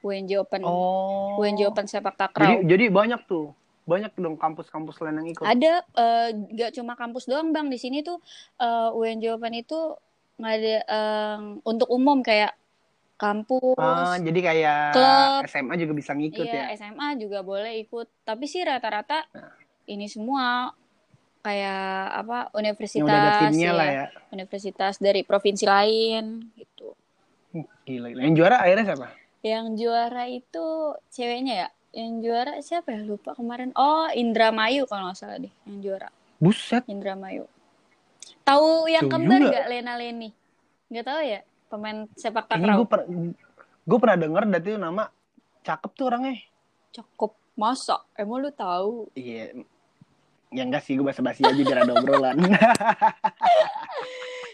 UNJ 0.00 0.30
Open. 0.40 0.60
Oh. 0.64 1.38
UNJ 1.38 1.68
Open 1.68 1.86
sepak 1.86 2.14
Jadi 2.14 2.22
takraw. 2.26 2.58
jadi 2.66 2.84
banyak 2.90 3.20
tuh. 3.24 3.54
Banyak 3.86 4.12
dong 4.14 4.34
kampus-kampus 4.34 4.98
lain 4.98 5.18
yang 5.18 5.28
ikut. 5.30 5.44
Ada 5.46 5.72
eh, 5.94 6.28
nggak 6.34 6.70
cuma 6.74 6.94
kampus 6.94 7.24
doang 7.26 7.50
bang 7.50 7.70
di 7.70 7.78
sini 7.78 8.02
tuh 8.02 8.18
eh, 8.58 8.90
UNJ 8.90 9.38
Open 9.38 9.54
itu 9.54 9.94
nggak 10.40 10.54
ada 10.56 10.76
eh, 10.88 11.38
untuk 11.68 11.88
umum 11.92 12.24
kayak 12.24 12.56
kampus. 13.20 13.76
Ah, 13.76 14.16
jadi 14.16 14.40
kayak 14.40 14.80
Klub. 14.96 15.40
SMA 15.44 15.74
juga 15.76 15.92
bisa 15.92 16.16
ngikut 16.16 16.46
iya, 16.48 16.72
ya. 16.72 16.80
SMA 16.80 17.20
juga 17.20 17.44
boleh 17.44 17.76
ikut. 17.84 18.08
Tapi 18.24 18.48
sih 18.48 18.64
rata-rata 18.64 19.28
Nah. 19.36 19.52
ini 19.84 20.08
semua 20.08 20.72
kayak 21.44 22.24
apa 22.24 22.38
universitas 22.56 23.52
ya, 23.56 23.72
lah 23.72 23.88
ya. 23.88 24.06
universitas 24.32 24.96
dari 24.96 25.20
provinsi 25.20 25.64
lain 25.68 26.48
gitu. 26.56 26.96
Gila, 27.84 28.08
gila. 28.12 28.20
Yang 28.24 28.34
juara 28.40 28.56
akhirnya 28.64 28.84
siapa? 28.88 29.06
Yang 29.44 29.66
juara 29.80 30.24
itu 30.28 30.66
ceweknya 31.12 31.54
ya. 31.66 31.68
Yang 31.90 32.12
juara 32.24 32.52
siapa 32.64 32.88
ya? 32.94 33.00
Lupa 33.04 33.36
kemarin. 33.36 33.74
Oh, 33.76 34.08
Indramayu 34.12 34.88
kalau 34.88 35.10
nggak 35.10 35.18
salah 35.18 35.36
deh 35.36 35.52
yang 35.68 35.78
juara. 35.84 36.08
Buset. 36.40 36.86
Indramayu. 36.88 37.44
Tahu 38.50 38.90
yang 38.90 39.06
Jauh 39.06 39.12
kembar 39.14 39.38
nggak 39.46 39.66
Lena 39.70 39.94
Leni? 39.94 40.28
Nggak 40.90 41.04
tahu 41.06 41.20
ya? 41.22 41.40
Pemain 41.70 41.98
sepak 42.18 42.44
takraw. 42.50 42.82
gue 42.82 42.88
per, 42.90 43.00
gue 43.86 43.98
pernah 44.02 44.18
denger 44.18 44.42
dari 44.50 44.62
itu 44.74 44.78
nama 44.78 45.04
cakep 45.62 45.90
tuh 45.94 46.04
orangnya. 46.10 46.34
Cukup 46.90 47.38
masa. 47.54 48.02
Emang 48.18 48.42
lu 48.42 48.50
tahu? 48.50 49.06
Iya. 49.14 49.54
Ya 50.50 50.66
enggak 50.66 50.82
sih, 50.82 50.98
gue 50.98 51.06
basa-basi 51.06 51.46
aja 51.46 51.62
biar 51.62 51.86
ada 51.86 51.94
obrolan. 51.94 52.36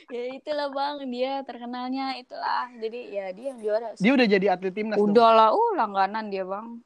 Ya 0.07 0.39
itulah 0.39 0.71
bang, 0.71 1.03
dia 1.11 1.43
terkenalnya 1.43 2.15
itulah. 2.15 2.71
Jadi 2.79 3.11
ya 3.11 3.35
dia 3.35 3.51
yang 3.51 3.59
juara. 3.59 3.91
Dia 3.99 4.13
udah 4.15 4.27
jadi 4.31 4.47
atlet 4.55 4.71
timnas? 4.71 5.03
Udah 5.03 5.31
lah, 5.35 5.49
uh 5.51 5.75
langganan 5.75 6.31
dia 6.31 6.47
bang. 6.47 6.79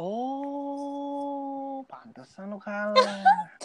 Oh, 0.00 1.84
pantesan 1.84 2.48
lu 2.48 2.56
kalah. 2.56 2.96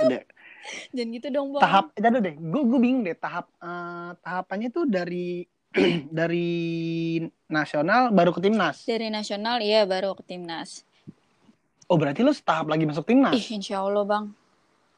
Udah. 0.04 0.22
Jangan 0.96 1.10
gitu 1.16 1.28
dong 1.32 1.48
bang. 1.56 1.62
Tahap, 1.64 1.86
eh, 1.96 2.02
deh, 2.02 2.36
gue 2.36 2.62
gue 2.66 2.80
bingung 2.80 3.02
deh. 3.06 3.16
Tahap 3.16 3.46
eh, 3.62 4.10
tahapannya 4.24 4.70
tuh 4.74 4.86
dari 4.90 5.46
dari 6.20 6.50
nasional 7.46 8.10
baru 8.10 8.32
ke 8.34 8.42
timnas. 8.42 8.78
Dari 8.90 9.08
nasional 9.14 9.62
iya 9.62 9.86
baru 9.86 10.18
ke 10.18 10.24
timnas. 10.26 10.82
Oh 11.90 11.98
berarti 11.98 12.22
lo 12.22 12.34
setahap 12.34 12.70
lagi 12.70 12.86
masuk 12.86 13.06
timnas? 13.06 13.34
Ih, 13.34 13.48
insya 13.58 13.82
Allah 13.82 14.06
bang. 14.06 14.26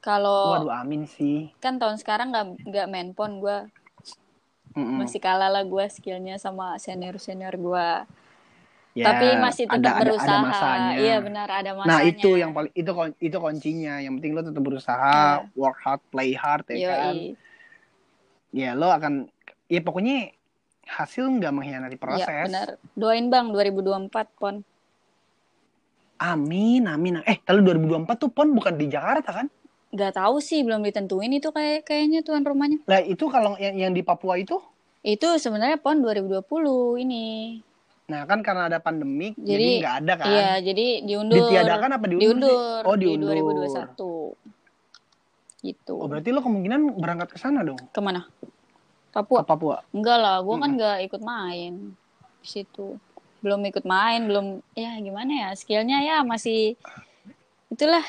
Kalau 0.01 0.57
Waduh 0.57 0.73
amin 0.81 1.05
sih. 1.05 1.51
kan 1.63 1.77
tahun 1.77 1.97
sekarang 2.01 2.33
nggak 2.33 2.45
nggak 2.67 2.87
main 2.89 3.09
pon 3.13 3.37
gue 3.37 3.57
Mm-mm. 4.75 5.03
masih 5.03 5.19
kalah 5.21 5.51
lah 5.51 5.63
gue 5.67 5.85
skillnya 5.91 6.35
sama 6.39 6.79
senior 6.79 7.15
senior 7.19 7.53
gue. 7.59 7.87
Ya, 8.91 9.07
Tapi 9.07 9.39
masih 9.39 9.63
tetap 9.71 9.79
ada- 9.79 9.87
ada- 9.87 9.95
ada 9.95 10.03
berusaha. 10.03 10.39
masanya. 10.43 10.95
Iya 10.99 11.17
benar 11.21 11.47
ada 11.47 11.71
masanya. 11.73 11.89
Nah 11.89 11.99
itu 12.03 12.29
yang 12.35 12.51
paling 12.51 12.73
itu 12.73 12.91
itu 13.21 13.37
kuncinya. 13.37 13.95
Yang 13.97 14.13
penting 14.19 14.31
lo 14.35 14.41
tetap 14.43 14.61
berusaha, 14.61 15.15
work 15.55 15.79
hard, 15.79 16.01
play 16.11 16.35
hard 16.35 16.65
ya 16.67 16.77
kan. 16.89 17.15
Yoi. 17.15 17.39
Ya 18.51 18.75
lo 18.75 18.91
akan 18.91 19.31
ya 19.65 19.79
pokoknya 19.79 20.35
hasil 20.83 21.23
nggak 21.23 21.51
mengkhianati 21.51 21.95
Iya 21.95 22.03
proses. 22.03 22.45
benar. 22.51 22.67
Doain 22.91 23.31
bang 23.31 23.47
2024 23.49 24.27
pon. 24.35 24.59
Amin, 26.17 26.85
amin. 26.85 27.23
Eh, 27.23 27.41
kalau 27.41 27.63
2024 27.63 28.13
tuh 28.19 28.29
PON 28.29 28.53
bukan 28.53 28.75
di 28.75 28.85
Jakarta 28.85 29.33
kan? 29.33 29.47
Gak 29.89 30.13
tahu 30.13 30.37
sih 30.37 30.61
belum 30.61 30.79
ditentuin 30.81 31.31
itu 31.31 31.49
kayak 31.49 31.83
kayaknya 31.83 32.21
tuan 32.21 32.43
rumahnya. 32.43 32.77
Lah 32.85 33.01
itu 33.01 33.25
kalau 33.25 33.57
yang 33.57 33.73
yang 33.73 33.91
di 33.91 34.03
Papua 34.03 34.35
itu, 34.35 34.59
Itu 35.01 35.33
sebenarnya 35.33 35.81
pon 35.81 35.97
2020 35.97 36.45
ini. 36.95 37.57
Nah 38.11 38.27
kan 38.27 38.43
karena 38.43 38.67
ada 38.67 38.77
pandemik, 38.77 39.39
jadi 39.39 39.79
nggak 39.79 39.95
ada 40.03 40.13
kan? 40.19 40.27
Iya 40.27 40.49
jadi 40.61 40.85
diundur. 41.01 41.37
Ditiadakan 41.47 41.89
apa 41.95 42.05
diundur? 42.05 42.19
sih? 42.19 42.27
Diundur. 42.27 42.81
Oh 42.83 42.95
di 42.99 43.05
diundur. 43.07 44.35
2021. 45.63 45.63
Gitu. 45.63 45.93
Oh 45.93 46.07
berarti 46.09 46.29
lo 46.29 46.41
kemungkinan 46.41 46.81
berangkat 46.97 47.29
ke 47.31 47.39
sana 47.39 47.61
dong, 47.61 47.79
Ke 47.89 48.01
mana? 48.03 48.27
ke 48.27 48.49
Papua? 49.13 49.43
Papua. 49.43 49.75
Enggak 49.91 50.17
lah, 50.17 50.39
gue 50.39 50.55
kan 50.55 50.67
Mm-mm. 50.67 50.77
nggak 50.79 50.97
ikut 51.07 51.21
main 51.21 51.73
di 52.41 52.47
situ. 52.47 52.99
Belum 53.39 53.61
ikut 53.63 53.83
main, 53.83 54.23
belum 54.23 54.59
ya 54.73 54.99
gimana 54.99 55.31
ya 55.31 55.49
skillnya 55.53 55.99
ya 56.01 56.17
masih 56.23 56.75
itulah 57.67 58.03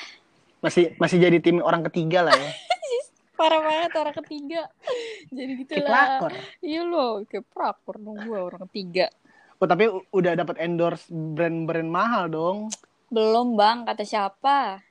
Masih 0.59 0.95
masih 0.95 1.19
jadi 1.19 1.39
tim 1.43 1.59
orang 1.59 1.83
ketiga 1.91 2.23
lah 2.23 2.35
ya. 2.35 2.51
parah 3.39 3.59
banget 3.59 3.93
orang 3.99 4.17
ketiga. 4.23 4.63
Jadi 5.35 5.53
gitu 5.67 5.75
Kayak 5.75 5.89
lah. 5.91 6.07
pelakor. 6.23 6.33
Iya 6.63 6.81
loh, 6.87 7.13
kayak 7.27 7.45
prakor 7.51 7.97
dong 7.99 8.19
gue 8.23 8.39
orang 8.39 8.63
ketiga. 8.71 9.11
Oh 9.63 9.69
tapi 9.71 9.87
udah 10.11 10.35
dapat 10.35 10.59
endorse 10.59 11.07
brand-brand 11.07 11.87
mahal 11.87 12.27
dong. 12.27 12.59
Belum 13.15 13.55
bang, 13.55 13.87
kata 13.87 14.03
siapa? 14.03 14.83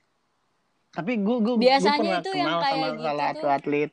Tapi 0.96 1.20
gue 1.20 1.38
gue 1.44 1.56
Biasanya 1.60 2.00
pernah 2.00 2.20
itu 2.24 2.32
yang 2.32 2.56
kayak 2.56 2.72
sama 2.72 2.88
gitu 2.88 3.04
salah 3.04 3.25
satu 3.36 3.48
atlet. 3.51 3.92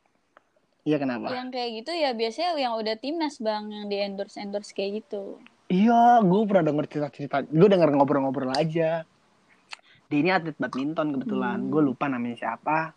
Iya 0.86 0.96
kenapa? 1.02 1.26
Yang 1.34 1.48
kayak 1.50 1.70
gitu 1.82 1.90
ya 1.98 2.10
biasanya 2.14 2.50
yang 2.62 2.74
udah 2.78 2.94
timnas 2.94 3.42
bang, 3.42 3.64
yang 3.74 3.84
di 3.90 3.96
endorse 3.98 4.38
endorse 4.38 4.70
kayak 4.70 5.02
gitu. 5.02 5.42
Iya, 5.66 6.22
gue 6.22 6.40
pernah 6.46 6.70
denger 6.70 6.86
cerita-cerita. 6.86 7.36
Gue 7.50 7.68
denger 7.68 7.90
ngobrol-ngobrol 7.98 8.54
aja. 8.54 9.02
Dia 10.06 10.18
ini 10.22 10.30
atlet 10.30 10.54
badminton 10.62 11.10
kebetulan. 11.18 11.58
Hmm. 11.66 11.70
Gue 11.74 11.82
lupa 11.90 12.06
namanya 12.06 12.38
siapa. 12.38 12.94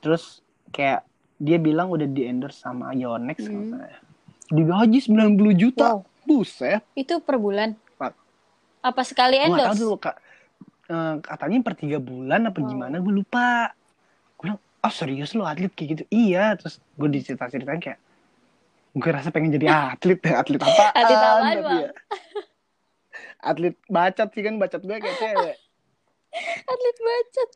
Terus 0.00 0.40
kayak 0.72 1.04
dia 1.36 1.60
bilang 1.60 1.92
udah 1.92 2.08
di 2.08 2.24
endorse 2.24 2.64
sama 2.64 2.96
Yonex 2.96 3.44
Hmm. 3.44 3.76
salah. 3.76 4.00
Digaji 4.48 4.98
90 5.04 5.52
juta. 5.52 6.00
Wow. 6.00 6.13
Buset. 6.36 6.82
Itu 6.92 7.18
per 7.18 7.36
bulan? 7.36 7.78
Pak. 7.94 8.12
Apa 8.80 9.02
sekali 9.02 9.38
Gue 9.38 9.46
endorse? 9.54 9.78
dulu 9.78 9.96
kak. 9.96 10.16
Eh, 10.84 11.14
katanya 11.20 11.58
per 11.62 11.74
tiga 11.74 11.96
bulan 11.96 12.44
apa 12.44 12.58
Wow. 12.58 12.68
gimana 12.68 12.96
gue 12.96 13.14
lupa. 13.14 13.72
Gue 14.34 14.42
bilang, 14.44 14.60
oh 14.60 14.92
serius 14.92 15.32
lo 15.32 15.44
atlet 15.44 15.70
kayak 15.70 15.88
gitu? 15.90 16.02
Iya. 16.08 16.56
Terus 16.56 16.76
gue 16.92 17.08
dicerita-ceritain 17.10 17.78
kayak, 17.78 17.98
gue 18.92 19.10
rasa 19.10 19.30
pengen 19.30 19.52
jadi 19.52 19.66
atlet. 19.94 20.20
Atlet 20.20 20.60
apa? 20.66 20.84
Atlet 20.92 21.18
Bang? 21.18 21.78
ya. 21.78 21.90
Atlet 23.44 23.76
bacot 23.86 24.28
sih 24.30 24.40
kan, 24.40 24.56
bacot 24.56 24.80
gue 24.80 24.96
kayak 24.98 25.16
cewek. 25.16 25.56
Atlet 26.70 26.96
bacot. 26.98 27.50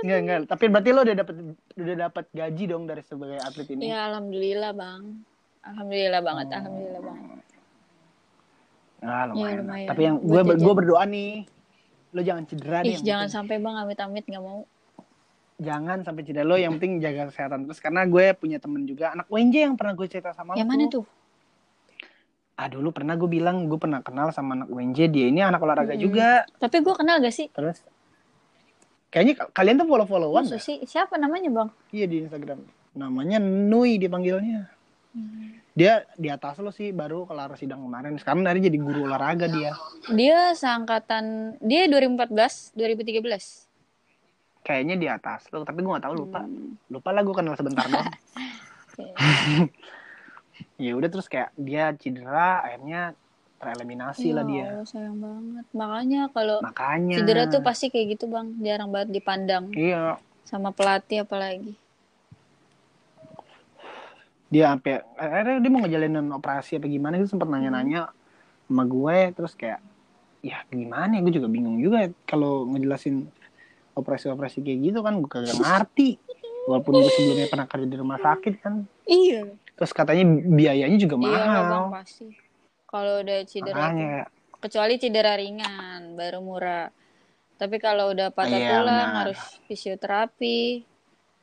Enggak, 0.00 0.18
enggak. 0.18 0.38
Tapi 0.46 0.64
berarti 0.66 0.90
lo 0.90 1.00
udah 1.02 1.16
dapet 1.16 1.34
udah 1.74 1.96
dapat 2.00 2.24
gaji 2.30 2.64
dong 2.66 2.84
dari 2.84 3.02
sebagai 3.02 3.36
atlet 3.38 3.68
ini. 3.68 3.88
Ya 3.88 4.08
alhamdulillah 4.08 4.72
bang. 4.72 5.02
Alhamdulillah 5.62 6.20
banget, 6.20 6.46
Oh. 6.46 6.56
alhamdulillah 6.56 7.02
banget. 7.02 7.38
Ah, 9.00 9.24
lumayan. 9.26 9.36
Iya, 9.46 9.60
lumayan. 9.60 9.88
Tapi 9.88 10.00
yang 10.02 10.16
gue 10.18 10.40
gue 10.54 10.74
berdoa 10.74 11.04
nih, 11.06 11.32
lo 12.10 12.20
jangan 12.20 12.44
cedera 12.44 12.78
nih. 12.80 12.86
Ih 12.86 12.92
yang 12.94 13.04
jangan 13.06 13.20
penting. 13.22 13.36
sampai 13.38 13.56
bang 13.58 13.76
amit-amit 13.78 14.24
nggak 14.24 14.42
mau. 14.42 14.62
jangan 15.58 16.00
sampai 16.00 16.22
cedera 16.22 16.42
lo. 16.42 16.56
Yang 16.56 16.72
penting 16.74 16.92
jaga 16.98 17.28
kesehatan 17.28 17.58
terus. 17.62 17.78
Karena 17.78 18.04
gue 18.04 18.32
punya 18.32 18.56
temen 18.56 18.84
juga 18.84 19.12
anak 19.12 19.28
WNJ 19.28 19.56
yang 19.62 19.76
pernah 19.76 19.92
gue 19.92 20.06
cerita 20.06 20.32
sama 20.32 20.52
Yang 20.54 20.64
lo 20.64 20.70
mana 20.70 20.84
tuh? 20.90 21.04
Ah 22.54 22.66
dulu 22.66 22.88
pernah 22.90 23.12
gue 23.14 23.28
bilang 23.30 23.64
gue 23.64 23.76
pernah 23.76 24.00
kenal 24.00 24.28
sama 24.30 24.52
anak 24.54 24.68
WNJ 24.68 25.08
dia 25.08 25.26
ini 25.26 25.40
anak 25.40 25.58
olahraga 25.58 25.92
Mm-mm. 25.92 26.00
juga. 26.02 26.48
Tapi 26.56 26.76
gue 26.78 26.94
kenal 26.94 27.20
gak 27.20 27.32
sih? 27.34 27.48
Terus 27.50 27.84
kayaknya 29.10 29.34
ka- 29.36 29.52
kalian 29.54 29.76
tuh 29.76 29.86
follow 29.86 30.04
followan 30.06 30.44
Masa 30.44 30.56
sih? 30.56 30.80
Siapa 30.82 31.16
namanya 31.16 31.48
bang? 31.50 31.68
Iya 31.90 32.04
di 32.06 32.16
Instagram. 32.22 32.64
Namanya 32.92 33.36
Nui 33.36 33.96
dipanggilnya. 33.96 34.64
Dia 35.72 36.04
di 36.14 36.26
atas 36.26 36.58
lo 36.58 36.70
sih 36.70 36.90
baru 36.90 37.24
kelar 37.24 37.54
sidang 37.54 37.80
kemarin. 37.80 38.14
Sekarang 38.14 38.42
dari 38.42 38.58
jadi 38.58 38.74
guru 38.74 39.04
olahraga 39.04 39.46
dia. 39.46 39.74
Dia 40.08 40.52
seangkatan 40.52 41.56
dia 41.58 41.86
2014, 41.86 42.74
2013. 42.74 43.66
Kayaknya 44.60 44.96
di 44.96 45.08
atas 45.08 45.48
lo, 45.48 45.62
tapi 45.62 45.80
gue 45.80 45.90
gak 45.90 46.04
tahu 46.04 46.14
lupa. 46.18 46.42
Hmm, 46.42 46.76
Lupa 46.86 47.10
lah 47.10 47.22
gue 47.22 47.32
kenal 47.32 47.54
sebentar 47.54 47.86
doang. 47.86 48.06
oke. 48.92 49.04
ya 50.76 50.92
udah 50.92 51.08
terus 51.08 51.26
kayak 51.26 51.50
dia 51.54 51.96
cedera 51.96 52.60
akhirnya 52.60 53.16
tereliminasi 53.56 54.32
lah 54.32 54.42
Ya 54.42 54.48
dia. 54.48 54.66
Allah, 54.70 54.86
sayang 54.86 55.16
banget. 55.18 55.64
Makanya 55.72 56.20
kalau 56.30 56.58
Makanya. 56.60 57.16
cedera 57.16 57.42
tuh 57.46 57.60
pasti 57.60 57.88
kayak 57.88 58.06
gitu 58.14 58.24
bang, 58.26 58.52
jarang 58.58 58.88
banget 58.88 59.10
dipandang 59.12 59.72
Iya. 59.72 60.16
sama 60.44 60.70
pelatih 60.70 61.24
apalagi. 61.24 61.72
Dia 64.50 64.74
sampai 64.74 64.98
akhirnya 65.14 65.56
dia 65.62 65.70
mau 65.70 65.80
ngejalanin 65.80 66.28
operasi 66.34 66.76
apa 66.76 66.86
gimana 66.86 67.14
itu 67.16 67.30
sempat 67.30 67.46
nanya-nanya 67.46 68.10
sama 68.66 68.82
gue 68.84 69.18
terus 69.32 69.54
kayak 69.54 69.78
ya 70.42 70.66
gimana 70.66 71.16
ya 71.16 71.20
gue 71.22 71.34
juga 71.38 71.46
bingung 71.46 71.78
juga 71.78 72.10
kalau 72.26 72.66
ngejelasin 72.66 73.30
operasi-operasi 73.94 74.62
kayak 74.62 74.78
gitu 74.90 74.98
kan 75.00 75.22
gue 75.22 75.30
kagak 75.30 75.54
ngerti 75.54 76.18
walaupun 76.66 76.92
gue 76.98 77.10
sebelumnya 77.14 77.46
pernah 77.46 77.66
kerja 77.70 77.86
di 77.86 77.96
rumah 77.96 78.18
sakit 78.18 78.54
kan 78.58 78.74
Iya. 79.06 79.54
terus 79.78 79.94
katanya 79.94 80.24
biayanya 80.44 80.98
juga 80.98 81.16
Iya 81.16 81.24
mahal 81.46 81.88
pasti. 81.94 82.26
Kalau 82.90 83.22
udah 83.22 83.38
cedera 83.46 83.74
makanya 83.86 84.26
kecuali 84.60 84.94
cedera 85.00 85.32
ringan 85.38 86.18
baru 86.18 86.42
murah. 86.44 86.92
Tapi 87.56 87.76
kalau 87.80 88.12
udah 88.12 88.32
patah 88.32 88.56
Iya, 88.56 88.68
tulang 88.72 89.08
benar. 89.08 89.16
harus 89.24 89.40
fisioterapi. 89.68 90.84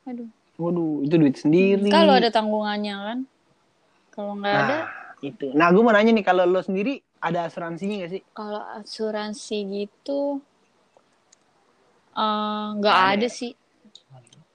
Aduh. 0.06 0.30
Waduh 0.58 1.06
itu 1.06 1.14
duit 1.16 1.36
sendiri 1.38 1.88
Kalau 1.94 2.12
ada 2.18 2.28
tanggungannya 2.34 2.94
kan. 3.06 3.18
Kalau 4.14 4.32
nggak 4.34 4.54
ada, 4.66 4.78
nah 4.78 4.84
itu 5.22 5.46
nah 5.54 5.66
gue 5.70 5.82
mau 5.82 5.94
nanya 5.94 6.10
nih 6.14 6.26
kalau 6.26 6.42
lo 6.46 6.60
sendiri 6.62 6.98
ada 7.22 7.46
asuransinya 7.46 7.94
gak 8.06 8.12
sih 8.18 8.22
kalau 8.34 8.62
asuransi 8.82 9.56
gitu 9.66 10.42
eh, 12.18 12.66
nggak 12.78 12.96
Ada 12.98 13.10
ada 13.14 13.26
ya? 13.26 13.30
sih. 13.30 13.52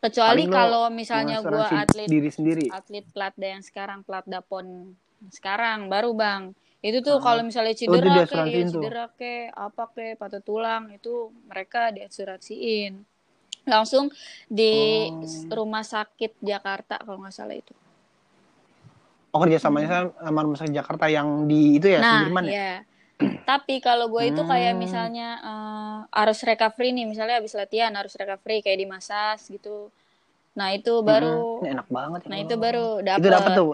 Kecuali 0.03 0.43
kalau 0.51 0.83
misalnya 0.91 1.39
Mengasuransi 1.39 1.75
atlet 1.79 2.09
diri 2.11 2.29
sendiri 2.31 2.65
atlet 2.67 3.05
platda 3.15 3.47
yang 3.55 3.63
sekarang 3.63 3.99
platda 4.03 4.39
pon 4.43 4.67
sekarang 5.31 5.87
baru 5.87 6.11
bang 6.11 6.51
itu 6.83 6.99
tuh 6.99 7.15
Ah. 7.15 7.23
kalau 7.23 7.41
misalnya 7.47 7.71
Oh, 7.71 7.95
cedera 7.95 8.11
kayak 8.11 8.27
diasuransiin 8.27 8.67
tuh. 8.67 8.83
cedera 8.83 9.05
kayak 9.15 9.47
apa 9.55 9.83
kayak 9.95 10.15
patah 10.19 10.43
tulang 10.43 10.83
itu 10.91 11.31
mereka 11.47 11.95
diasuransiin 11.95 12.93
langsung 13.67 14.11
di 14.51 14.73
Oh. 14.73 15.55
rumah 15.57 15.83
sakit 15.85 16.31
Jakarta 16.43 16.99
kalau 17.03 17.17
nggak 17.23 17.35
salah 17.35 17.55
itu. 17.55 17.73
Oh 19.33 19.41
kerjasamanya 19.41 20.13
sama 20.21 20.39
rumah 20.45 20.57
sakit 20.61 20.73
Jakarta 20.77 21.09
yang 21.09 21.49
di 21.49 21.81
itu 21.81 21.89
ya 21.89 22.05
nah 22.05 22.21
Sudirman 22.21 22.45
ya? 22.45 22.53
ya 22.53 22.71
tapi 23.43 23.83
kalau 23.83 24.07
gue 24.13 24.23
itu 24.31 24.41
kayak 24.45 24.73
Hmm. 24.73 24.79
misalnya 24.79 25.27
eh, 25.41 25.97
harus 26.15 26.39
recovery 26.45 26.89
nih 26.95 27.05
misalnya 27.11 27.35
habis 27.41 27.53
latihan 27.57 27.91
harus 27.97 28.13
recovery 28.15 28.63
kayak 28.63 28.79
di 28.79 28.87
masas 28.87 29.39
gitu. 29.51 29.89
Nah 30.55 30.69
itu 30.77 30.93
baru 31.01 31.59
Hmm, 31.59 31.73
enak 31.73 31.87
banget 31.89 32.19
ya 32.23 32.29
nah 32.29 32.37
itu 32.39 32.55
baru 32.55 32.85
dapat 33.03 33.19
itu 33.19 33.29
dapat 33.35 33.51
tuh. 33.57 33.67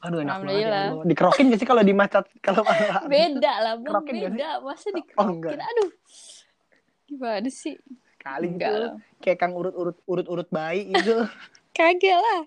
Aduh 0.00 0.18
enak 0.24 0.36
banget 0.40 0.64
ya. 0.64 0.76
Allah. 0.88 1.04
dikerokin 1.04 1.44
gak 1.52 1.58
sih 1.60 1.68
kalau 1.68 1.82
di 1.84 1.92
macet 1.92 2.24
kalau 2.40 2.62
beda 3.12 3.52
lah 3.64 3.74
beda. 3.76 4.48
masa 4.64 4.88
Oh, 4.88 4.96
dikerokin? 4.96 5.60
enggak. 5.60 5.60
aduh. 5.60 5.90
Gimana 7.08 7.50
sih 7.50 7.74
kali 8.20 8.54
gitu. 8.54 8.68
Enggak. 8.68 9.00
Kayak 9.24 9.38
kang 9.40 9.52
urut 9.56 9.74
urut 9.74 9.96
urut 10.04 10.26
urut 10.28 10.48
bayi 10.52 10.92
itu 10.92 11.16
kagak 11.76 12.18
lah. 12.20 12.40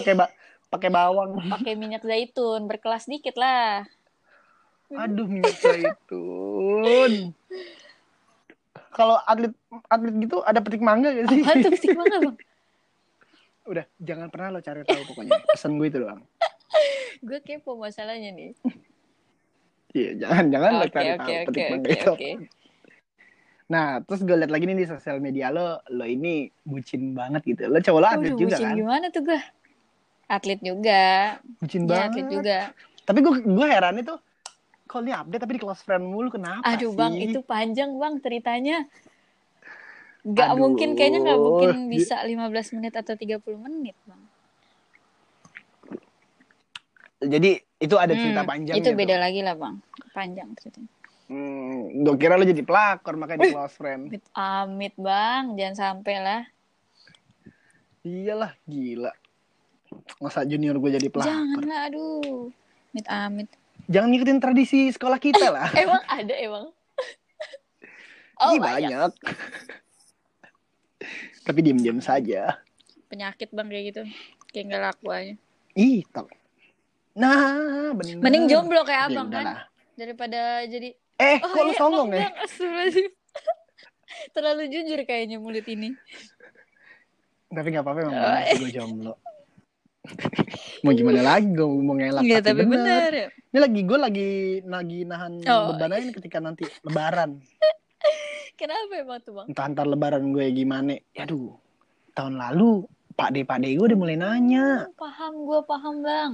Pakai 0.00 0.12
ba 0.16 0.26
pakai 0.72 0.88
bawang. 0.88 1.36
Pakai 1.52 1.76
minyak 1.76 2.02
zaitun 2.02 2.64
berkelas 2.66 3.06
dikit 3.06 3.36
lah. 3.36 3.84
Aduh 4.90 5.28
minyak 5.28 5.56
zaitun. 5.60 7.36
Kalau 8.90 9.16
atlet 9.22 9.54
atlet 9.86 10.14
gitu 10.18 10.42
ada 10.42 10.58
petik 10.58 10.82
mangga 10.82 11.14
gak 11.14 11.26
sih? 11.30 11.40
Apa 11.46 11.52
tuh 11.62 11.70
ketik 11.76 11.94
mangga 11.94 12.16
bang? 12.24 12.36
Udah 13.70 13.84
jangan 14.02 14.26
pernah 14.32 14.58
lo 14.58 14.60
cari 14.64 14.82
tahu 14.82 15.02
pokoknya. 15.14 15.38
Pesan 15.46 15.78
gue 15.78 15.86
itu 15.86 15.98
doang. 16.02 16.22
Gue 17.26 17.38
kepo 17.44 17.76
masalahnya 17.76 18.32
nih. 18.32 18.56
Iya 19.92 20.10
jangan 20.24 20.44
jangan 20.48 20.70
lo 20.72 20.84
oke 20.86 20.94
cari 20.94 21.10
oke 21.10 21.18
tahu 21.20 21.30
oke 21.30 21.44
petik 21.46 21.64
mangga 21.68 21.88
oke 21.90 21.94
itu. 21.94 22.10
oke 22.10 22.30
Nah, 23.70 24.02
terus 24.02 24.26
gue 24.26 24.34
liat 24.34 24.50
lagi 24.50 24.66
nih 24.66 24.82
di 24.82 24.86
sosial 24.90 25.22
media 25.22 25.54
lo, 25.54 25.78
lo 25.94 26.02
ini 26.02 26.50
bucin 26.66 27.14
banget 27.14 27.54
gitu. 27.54 27.70
Lo 27.70 27.78
cowok 27.78 28.00
lo 28.02 28.06
atlet 28.10 28.34
Waduh, 28.34 28.34
juga 28.34 28.56
bucin 28.58 28.66
kan? 28.66 28.76
gimana 28.82 29.06
tuh 29.14 29.22
gue? 29.30 29.40
Atlet 30.26 30.58
juga. 30.58 31.02
Bucin 31.62 31.82
Ya, 31.86 31.86
banget. 31.86 32.10
atlet 32.10 32.26
juga. 32.34 32.58
Tapi 33.06 33.18
gue 33.22 33.34
gue 33.46 33.66
heran 33.70 33.94
itu, 34.02 34.14
kok 34.90 35.00
ini 35.06 35.14
update 35.14 35.42
tapi 35.46 35.52
di 35.54 35.62
close 35.62 35.86
friend 35.86 36.02
mulu 36.02 36.34
kenapa 36.34 36.66
Aduh 36.66 36.90
sih? 36.90 36.98
bang, 36.98 37.14
itu 37.22 37.38
panjang 37.46 37.94
bang 37.94 38.14
ceritanya. 38.18 38.76
Gak 40.26 40.50
Aduh. 40.50 40.58
mungkin, 40.66 40.88
kayaknya 40.98 41.20
gak 41.30 41.40
mungkin 41.40 41.70
bisa 41.86 42.18
15 42.26 42.74
menit 42.74 42.92
atau 42.98 43.14
30 43.14 43.58
menit 43.62 43.94
bang. 44.02 44.22
Jadi 47.20 47.50
itu 47.78 47.94
ada 48.00 48.18
cerita 48.18 48.42
Hmm, 48.42 48.50
panjangnya. 48.50 48.82
Itu 48.82 48.90
tuh. 48.90 48.98
beda 48.98 49.16
lagi 49.20 49.40
lah 49.46 49.54
bang, 49.54 49.78
panjang 50.10 50.48
ceritanya. 50.58 50.90
Hmm, 51.30 52.02
gue 52.02 52.14
kira 52.18 52.34
lo 52.34 52.42
jadi 52.42 52.66
pelakor 52.66 53.14
makanya 53.14 53.46
di 53.46 53.54
close 53.54 53.78
friend. 53.78 54.10
Amit, 54.10 54.24
amit 54.34 54.94
bang, 54.98 55.54
jangan 55.54 55.76
sampai 55.78 56.16
lah. 56.18 56.42
Iyalah, 58.02 58.58
gila. 58.66 59.14
Masa 60.18 60.42
junior 60.42 60.74
gue 60.74 60.90
jadi 60.98 61.06
pelakor? 61.06 61.30
Jangan 61.30 61.62
lah, 61.70 61.80
aduh. 61.86 62.50
Amit, 62.90 63.06
amit. 63.06 63.48
Jangan 63.86 64.10
ngikutin 64.10 64.38
tradisi 64.42 64.90
sekolah 64.90 65.22
kita 65.22 65.54
lah. 65.54 65.70
Emang 65.78 66.02
ada 66.10 66.34
emang? 66.34 66.66
Ih, 68.50 68.58
Oh, 68.58 68.58
banyak. 68.58 68.90
banyak. 68.90 69.10
Tapi 71.46 71.58
diam-diam 71.62 72.02
saja. 72.02 72.58
Penyakit 73.06 73.54
bang 73.54 73.68
kayak 73.70 73.84
gitu. 73.94 74.02
Kayak 74.50 74.64
gak 74.66 74.82
laku 74.82 75.06
aja. 75.14 75.34
Ih, 75.78 76.02
tak. 76.10 76.26
Nah, 77.14 77.94
bener. 77.94 78.18
Mending 78.18 78.50
jomblo 78.50 78.82
Ya 78.82 78.86
kayak 78.86 79.02
abang 79.14 79.28
kan. 79.30 79.46
Daripada 79.94 80.66
jadi... 80.66 80.90
Eh, 81.20 81.36
Oh, 81.38 81.48
kok 81.50 81.62
lu 81.62 81.70
iya, 81.70 81.76
sombong 81.76 82.08
ya? 82.10 82.28
Terlalu 84.34 84.62
jujur 84.68 85.00
kayaknya 85.04 85.36
mulut 85.36 85.64
ini. 85.64 85.92
Tapi 87.46 87.66
gak 87.68 87.82
apa-apa 87.82 87.98
emang 88.00 88.14
Oh, 88.14 88.22
bener, 88.22 88.56
gue 88.56 88.70
jomblo. 88.72 89.12
mau 90.82 90.92
gimana 90.92 91.20
lagi 91.20 91.46
gue 91.46 91.66
mau 91.68 91.92
ngelak 91.92 92.22
Iya, 92.24 92.38
tapi 92.40 92.64
bener. 92.64 93.10
ya. 93.12 93.28
Ini 93.52 93.58
lagi 93.60 93.80
gue 93.84 93.98
lagi 93.98 94.28
lagi 94.64 94.98
nahan 95.04 95.32
Oh. 95.44 95.70
beban 95.70 95.92
aja 95.92 96.02
nih 96.02 96.14
ketika 96.14 96.38
nanti 96.38 96.64
lebaran. 96.82 97.36
Kenapa 98.58 98.92
emang 98.94 99.20
tuh 99.20 99.32
bang? 99.34 99.46
Entah 99.46 99.64
antar 99.66 99.86
lebaran 99.86 100.24
gue 100.30 100.44
gimana. 100.50 100.96
Aduh, 101.14 101.56
tahun 102.12 102.36
lalu 102.36 102.84
Pak 103.12 103.28
D 103.30 103.44
Pak 103.44 103.60
D 103.60 103.74
gue 103.74 103.86
udah 103.86 103.98
mulai 103.98 104.16
nanya. 104.16 104.88
Paham 104.94 105.44
gue, 105.44 105.60
paham 105.64 105.94
bang. 106.00 106.30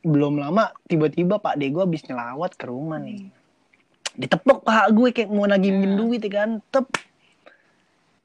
Belum 0.00 0.34
lama 0.34 0.72
tiba-tiba 0.86 1.36
Pak 1.36 1.56
D 1.56 1.68
gue 1.68 1.82
habis 1.82 2.04
nyelawat 2.04 2.52
ke 2.52 2.64
rumah 2.64 2.96
nih. 2.96 3.28
Ditepok 4.16 4.66
paha 4.66 4.90
gue 4.90 5.08
kayak 5.10 5.30
mau 5.30 5.46
nagih 5.46 5.70
minjem 5.70 5.94
Hmm. 5.94 6.00
duit 6.00 6.22
ya 6.22 6.30
kan. 6.42 6.50
Tep. 6.70 6.86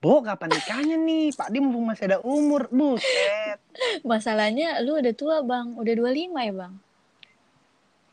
Bo, 0.01 0.21
kapan 0.21 0.53
nikahnya 0.53 0.95
nih? 1.01 1.33
Pak 1.33 1.49
D 1.49 1.57
mumpung 1.57 1.89
masih 1.89 2.05
ada 2.05 2.17
umur. 2.21 2.69
Buset. 2.69 3.57
Masalahnya 4.05 4.77
lu 4.85 5.01
udah 5.01 5.13
tua 5.17 5.41
bang, 5.41 5.73
udah 5.73 5.93
25 5.97 6.45
ya 6.45 6.53
bang? 6.53 6.73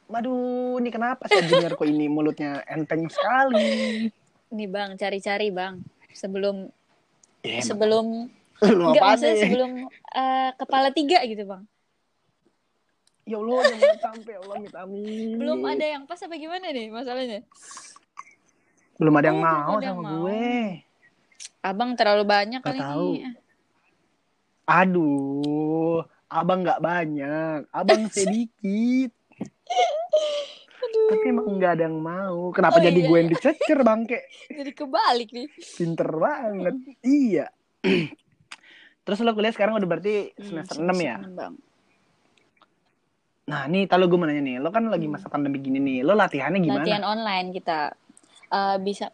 Waduh, 0.08 0.76
ini 0.76 0.88
kenapa 0.88 1.24
saya 1.24 1.44
junior 1.44 1.72
kok 1.72 1.88
ini 1.88 2.04
mulutnya 2.04 2.60
enteng 2.68 3.08
sekali. 3.08 4.08
Nih 4.52 4.68
bang, 4.68 4.96
cari-cari 4.96 5.48
bang. 5.48 5.80
Sebelum 6.12 6.68
Ya, 7.42 7.58
sebelum 7.58 8.30
lu 8.62 8.82
enggak 8.86 9.02
maksudnya 9.02 9.34
sebelum 9.34 9.70
eh, 9.90 10.50
kepala 10.54 10.94
tiga 10.94 11.18
gitu 11.26 11.42
bang. 11.42 11.66
Ya 13.22 13.38
Allah, 13.38 13.60
jangan 13.70 13.98
sampai 14.02 14.34
Allah 14.34 14.56
minta 14.58 14.78
amin. 14.82 15.38
Belum 15.38 15.62
ada 15.62 15.86
yang 15.88 16.02
pas 16.04 16.18
apa 16.18 16.34
gimana 16.34 16.66
nih 16.68 16.90
masalahnya? 16.90 17.40
Belum 18.96 19.14
ada 19.14 19.26
yang 19.28 19.38
Oh, 19.38 19.44
mau 19.44 19.72
ada 19.72 19.84
yang 19.84 19.96
sama 19.96 20.02
mau. 20.04 20.16
gue. 20.26 20.50
Abang 21.60 21.90
terlalu 21.94 22.24
banyak 22.24 22.60
Gak 22.60 22.66
kali 22.66 22.80
tahu. 22.80 23.08
ini. 23.14 23.30
Aduh, 24.64 25.98
abang 26.28 26.62
nggak 26.62 26.80
banyak, 26.80 27.58
abang 27.68 28.02
sedikit. 28.14 29.10
Tapi 30.82 31.24
emang 31.24 31.46
nggak 31.52 31.72
ada 31.72 31.84
yang 31.84 31.98
mau. 31.98 32.50
Kenapa 32.50 32.76
Oh, 32.76 32.82
jadi 32.82 32.94
iya, 32.96 33.06
gue 33.06 33.12
iya. 33.12 33.20
yang 33.20 33.30
dicecer 33.30 33.78
bangke? 33.80 34.18
Jadi 34.58 34.70
kebalik 34.72 35.28
nih. 35.30 35.46
Pinter 35.72 36.08
banget. 36.12 36.74
iya. 37.02 37.46
Terus 39.02 39.18
lo 39.20 39.32
kuliah 39.32 39.50
sekarang 39.50 39.78
udah 39.78 39.88
berarti 39.88 40.30
semester 40.36 40.78
6 40.78 40.90
ya? 41.00 41.16
Hmm, 41.18 41.34
Bang. 41.34 41.54
Nah, 43.42 43.66
nih 43.66 43.90
kalau 43.90 44.06
gue 44.06 44.18
mau 44.18 44.26
nanya 44.30 44.42
nih, 44.42 44.56
lo 44.62 44.70
kan 44.70 44.86
lagi 44.86 45.10
masa 45.10 45.26
pandemi 45.26 45.58
gini 45.58 45.82
nih, 45.82 45.98
lo 46.06 46.14
latihannya 46.14 46.62
gimana? 46.62 46.78
Hmm. 46.78 46.86
Latihan 46.86 47.04
online 47.06 47.48
kita 47.50 47.78
Eh, 48.52 48.76
bisa 48.84 49.08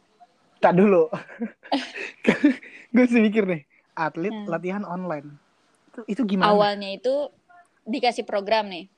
Tak 0.59 0.75
dulu. 0.75 1.07
gue 2.95 3.05
sih 3.07 3.23
mikir 3.23 3.47
nih, 3.47 3.63
atlet 3.95 4.35
Hmm. 4.35 4.51
latihan 4.51 4.83
online. 4.83 5.39
Itu, 5.95 6.01
itu 6.11 6.23
gimana? 6.35 6.51
awalnya 6.51 6.91
itu 6.91 7.15
dikasih 7.87 8.27
program 8.27 8.67
nih. 8.67 8.91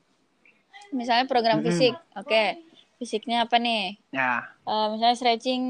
Misalnya 0.97 1.29
program 1.29 1.61
Mm-mm. 1.61 1.69
fisik, 1.69 1.95
oke. 2.17 2.45
Fisiknya 2.97 3.45
apa 3.45 3.61
nih? 3.61 4.01
Ya, 4.11 4.49
Eh, 4.65 4.87
misalnya 4.97 5.17
stretching 5.21 5.63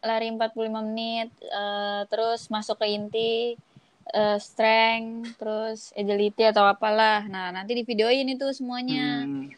lari 0.00 0.32
45 0.32 0.80
menit, 0.80 1.28
eh, 1.44 2.00
terus 2.08 2.48
masuk 2.48 2.80
ke 2.80 2.86
inti, 2.88 3.60
eh, 4.10 4.38
strength, 4.38 5.38
terus 5.38 5.94
agility 5.94 6.44
atau 6.44 6.64
apalah. 6.64 7.24
Nah, 7.24 7.48
nanti 7.50 7.72
di 7.72 7.82
videoin 7.82 8.28
itu 8.28 8.50
semuanya. 8.52 9.24
hmm. 9.24 9.48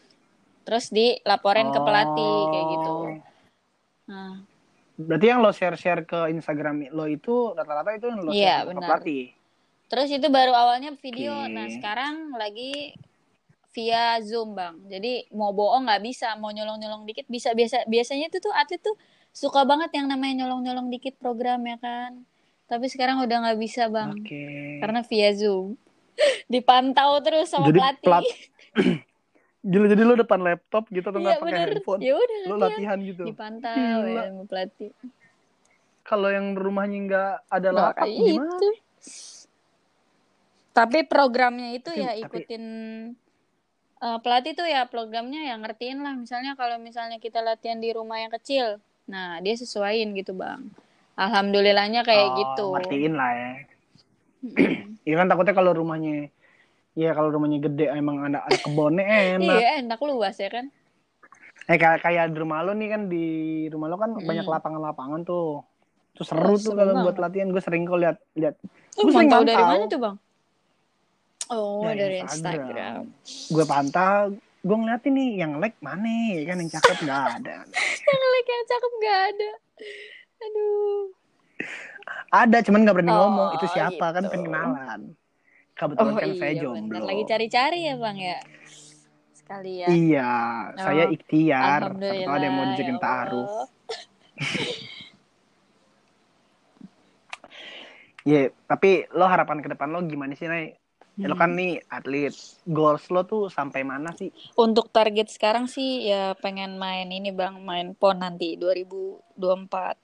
Terus 0.62 0.90
dilaporin 0.90 1.70
ke 1.70 1.78
pelatih 1.78 2.38
kayak 2.50 2.66
gitu. 2.74 2.92
Oh. 2.92 3.14
Nah, 4.06 4.35
Berarti 4.96 5.26
yang 5.28 5.44
lo 5.44 5.52
share-share 5.52 6.02
ke 6.02 6.32
Instagram 6.32 6.88
lo 6.88 7.04
itu 7.04 7.52
rata-rata 7.52 7.92
itu 7.92 8.06
yang 8.09 8.20
lo 8.20 8.30
Iya, 8.32 8.64
share 8.64 8.64
ke 8.64 8.68
benar. 8.72 8.88
pelatih. 8.88 9.24
terus 9.87 10.09
itu 10.11 10.26
baru 10.26 10.50
awalnya 10.50 10.90
video. 10.98 11.30
Oke. 11.38 11.52
Nah, 11.52 11.66
sekarang 11.70 12.35
lagi 12.35 12.96
via 13.70 14.18
Zoom, 14.24 14.56
Bang. 14.56 14.82
Jadi 14.88 15.28
mau 15.30 15.52
bohong 15.52 15.87
nggak 15.87 16.02
bisa, 16.02 16.35
mau 16.35 16.50
nyolong-nyolong 16.50 17.04
dikit 17.04 17.28
bisa. 17.28 17.54
Biasa 17.54 17.87
biasanya 17.87 18.26
itu 18.26 18.40
tuh 18.40 18.50
atlet 18.50 18.82
tuh 18.82 18.96
suka 19.30 19.62
banget 19.62 19.92
yang 19.94 20.09
namanya 20.09 20.42
nyolong-nyolong 20.42 20.88
dikit 20.90 21.14
program 21.20 21.61
ya 21.62 21.76
kan. 21.78 22.24
Tapi 22.66 22.87
sekarang 22.87 23.20
udah 23.20 23.37
nggak 23.42 23.59
bisa, 23.59 23.87
Bang. 23.87 24.14
Oke. 24.16 24.79
Karena 24.79 25.00
via 25.00 25.31
Zoom. 25.33 25.79
Dipantau 26.48 27.18
terus 27.20 27.46
sama 27.46 27.68
Jadi 27.68 27.79
pelatih. 27.79 28.05
pelat- 28.05 28.35
Gila 29.66 29.87
jadi 29.88 29.98
lo 30.00 30.14
depan 30.14 30.38
laptop 30.40 30.87
gitu 30.88 31.02
atau 31.05 31.18
Iya 31.18 31.26
nggak 31.26 31.38
pakai 31.40 31.50
bener. 31.52 31.68
handphone? 31.74 31.98
Ya 32.00 32.12
udah 32.14 32.38
Lo 32.40 32.55
latihan. 32.55 32.62
latihan 32.68 32.98
gitu. 33.02 33.22
Dipantau 33.24 33.74
Gila. 33.74 34.07
ya 34.09 34.22
sama 34.24 34.42
pelatih. 34.44 34.90
Kalau 36.00 36.29
yang 36.29 36.46
rumahnya 36.55 36.98
nggak 37.02 37.33
ada 37.48 37.68
Nah, 37.68 37.79
lapak 37.90 38.07
gimana? 38.07 38.46
itu. 38.46 38.68
Tapi 40.70 40.98
programnya 41.05 41.68
itu 41.72 41.90
ya 41.90 42.12
tapi- 42.12 42.22
ikutin 42.44 42.64
eh, 43.96 44.18
pelatih 44.20 44.52
tuh 44.55 44.66
ya 44.66 44.85
programnya 44.85 45.40
ya 45.42 45.57
ngertiin 45.57 45.98
lah. 45.98 46.14
Misalnya 46.14 46.52
kalau 46.52 46.79
misalnya 46.79 47.16
kita 47.16 47.40
latihan 47.40 47.76
di 47.76 47.90
rumah 47.90 48.20
yang 48.20 48.31
kecil, 48.31 48.79
nah 49.05 49.40
dia 49.40 49.57
sesuaiin 49.57 50.12
gitu 50.12 50.31
bang. 50.31 50.62
Alhamdulillahnya 51.16 52.00
kayak 52.02 52.26
Oh, 52.26 52.37
gitu. 52.37 52.66
Ngertiin 52.72 53.14
lah 53.14 53.31
ya. 53.33 53.50
Iya 55.02 55.14
kan 55.16 55.26
takutnya 55.26 55.52
kalau 55.52 55.72
rumahnya 55.72 56.29
Iya 56.92 57.12
kalau 57.12 57.29
rumahnya 57.29 57.61
gede 57.62 57.88
emang 57.90 58.20
ada, 58.22 58.40
ada 58.40 58.57
kebunnya 58.57 59.05
enak. 59.37 59.57
Iya 59.59 59.70
enak 59.83 60.00
luas 60.00 60.37
ya 60.37 60.48
kan. 60.48 60.68
Eh 61.66 61.76
kayak 61.76 61.98
kayak 62.00 62.31
di 62.31 62.38
rumah 62.38 62.62
lo 62.62 62.72
nih 62.72 62.88
kan 62.88 63.02
di 63.07 63.24
rumah 63.68 63.88
lo 63.88 63.96
kan 63.96 64.12
Mm. 64.12 64.22
banyak 64.22 64.46
lapangan-lapangan 64.46 65.20
tuh. 65.22 65.61
Tuh 66.12 66.24
seru 66.24 66.52
Oh, 66.52 66.57
tuh 66.57 66.72
kalau 66.72 67.02
buat 67.02 67.16
latihan. 67.16 67.48
Gue 67.48 67.61
sering 67.61 67.85
kok 67.85 67.96
lihat 67.96 68.16
lihat. 68.33 68.57
Lu 68.96 69.02
Gue 69.02 69.12
sering 69.12 69.29
mantau 69.29 69.44
dari 69.44 69.61
mana 69.62 69.85
tuh 69.87 69.98
bang? 69.98 70.16
Oh 71.46 71.85
Dari 71.85 71.96
dari 71.96 72.16
Instagram. 72.20 73.05
Instagram. 73.05 73.52
Gue 73.52 73.64
pantau. 73.64 74.20
Gue 74.59 74.76
ngeliatin 74.76 75.12
nih 75.12 75.31
yang 75.38 75.52
like 75.57 75.76
mana 75.79 76.09
ya 76.33 76.42
kan 76.44 76.57
yang 76.59 76.70
cakep 76.70 76.96
nggak 76.98 77.22
ada. 77.37 77.57
Yang 78.07 78.22
like 78.24 78.48
yang 78.48 78.64
cakep 78.66 78.92
gak 78.96 79.18
ada. 79.29 79.50
Aduh. 80.40 81.12
Ada 82.31 82.61
cuman 82.62 82.85
nggak 82.85 82.96
berani 82.96 83.12
Oh, 83.12 83.18
ngomong 83.18 83.49
itu 83.57 83.66
siapa 83.70 84.07
kan 84.12 84.22
gitu. 84.22 84.33
pengen 84.33 84.46
kenalan. 84.46 85.01
Kebetulan 85.77 86.12
Oh 86.12 86.16
kan 86.16 86.31
iya 86.33 86.38
saya 86.38 86.53
bener. 86.53 86.62
jomblo. 86.64 87.05
Lagi 87.05 87.25
cari-cari 87.25 87.79
ya 87.85 87.94
bang 87.96 88.16
ya. 88.18 88.38
Sekalian. 89.35 89.88
Iya, 89.88 90.31
saya 90.77 91.05
Oh, 91.07 91.14
ikhtiar. 91.14 91.81
Siapa 91.81 91.87
Alhamdulillah. 91.87 92.27
tahu 92.27 92.37
ada 92.37 92.44
yang 92.44 92.55
mau 92.55 92.66
dijakin 92.66 92.96
ya 92.96 93.03
taruh. 93.03 93.46
Allah. 93.46 93.66
Iya, 98.27 98.51
tapi 98.66 99.07
lo 99.14 99.22
harapan 99.22 99.62
ke 99.62 99.70
depan 99.70 99.87
lo 99.87 100.03
gimana 100.03 100.35
sih, 100.35 100.51
Nay? 100.51 100.75
Ya, 101.14 101.31
lo 101.31 101.38
kan 101.38 101.55
Hmm. 101.55 101.62
nih 101.62 101.79
atlet. 101.87 102.35
Goals 102.66 103.07
lo 103.07 103.22
tuh 103.22 103.46
sampai 103.46 103.87
mana 103.87 104.11
sih? 104.18 104.35
Untuk 104.59 104.90
target 104.90 105.31
sekarang 105.31 105.70
sih 105.70 106.11
ya 106.11 106.35
pengen 106.35 106.75
main 106.75 107.07
ini 107.07 107.31
bang, 107.31 107.62
main 107.62 107.94
pon 107.94 108.18
nanti 108.18 108.59
2024. 108.59 109.94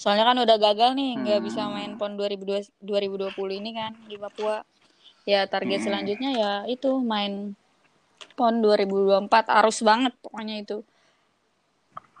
Soalnya 0.00 0.24
kan 0.28 0.38
udah 0.44 0.56
gagal 0.60 0.90
nih, 0.98 1.10
nggak 1.22 1.40
Hmm. 1.40 1.46
bisa 1.48 1.60
main 1.74 1.92
pon 1.98 2.12
2020 2.18 2.68
2020 2.82 3.54
ini 3.60 3.70
kan 3.78 3.92
di 4.10 4.16
Papua. 4.22 4.56
Ya 5.30 5.40
target 5.52 5.80
Hmm. 5.80 5.86
selanjutnya 5.86 6.30
ya 6.42 6.52
itu 6.74 6.90
main 7.12 7.32
pon 8.36 8.54
2024 8.64 9.44
arus 9.62 9.78
banget 9.88 10.12
pokoknya 10.24 10.54
itu. 10.62 10.76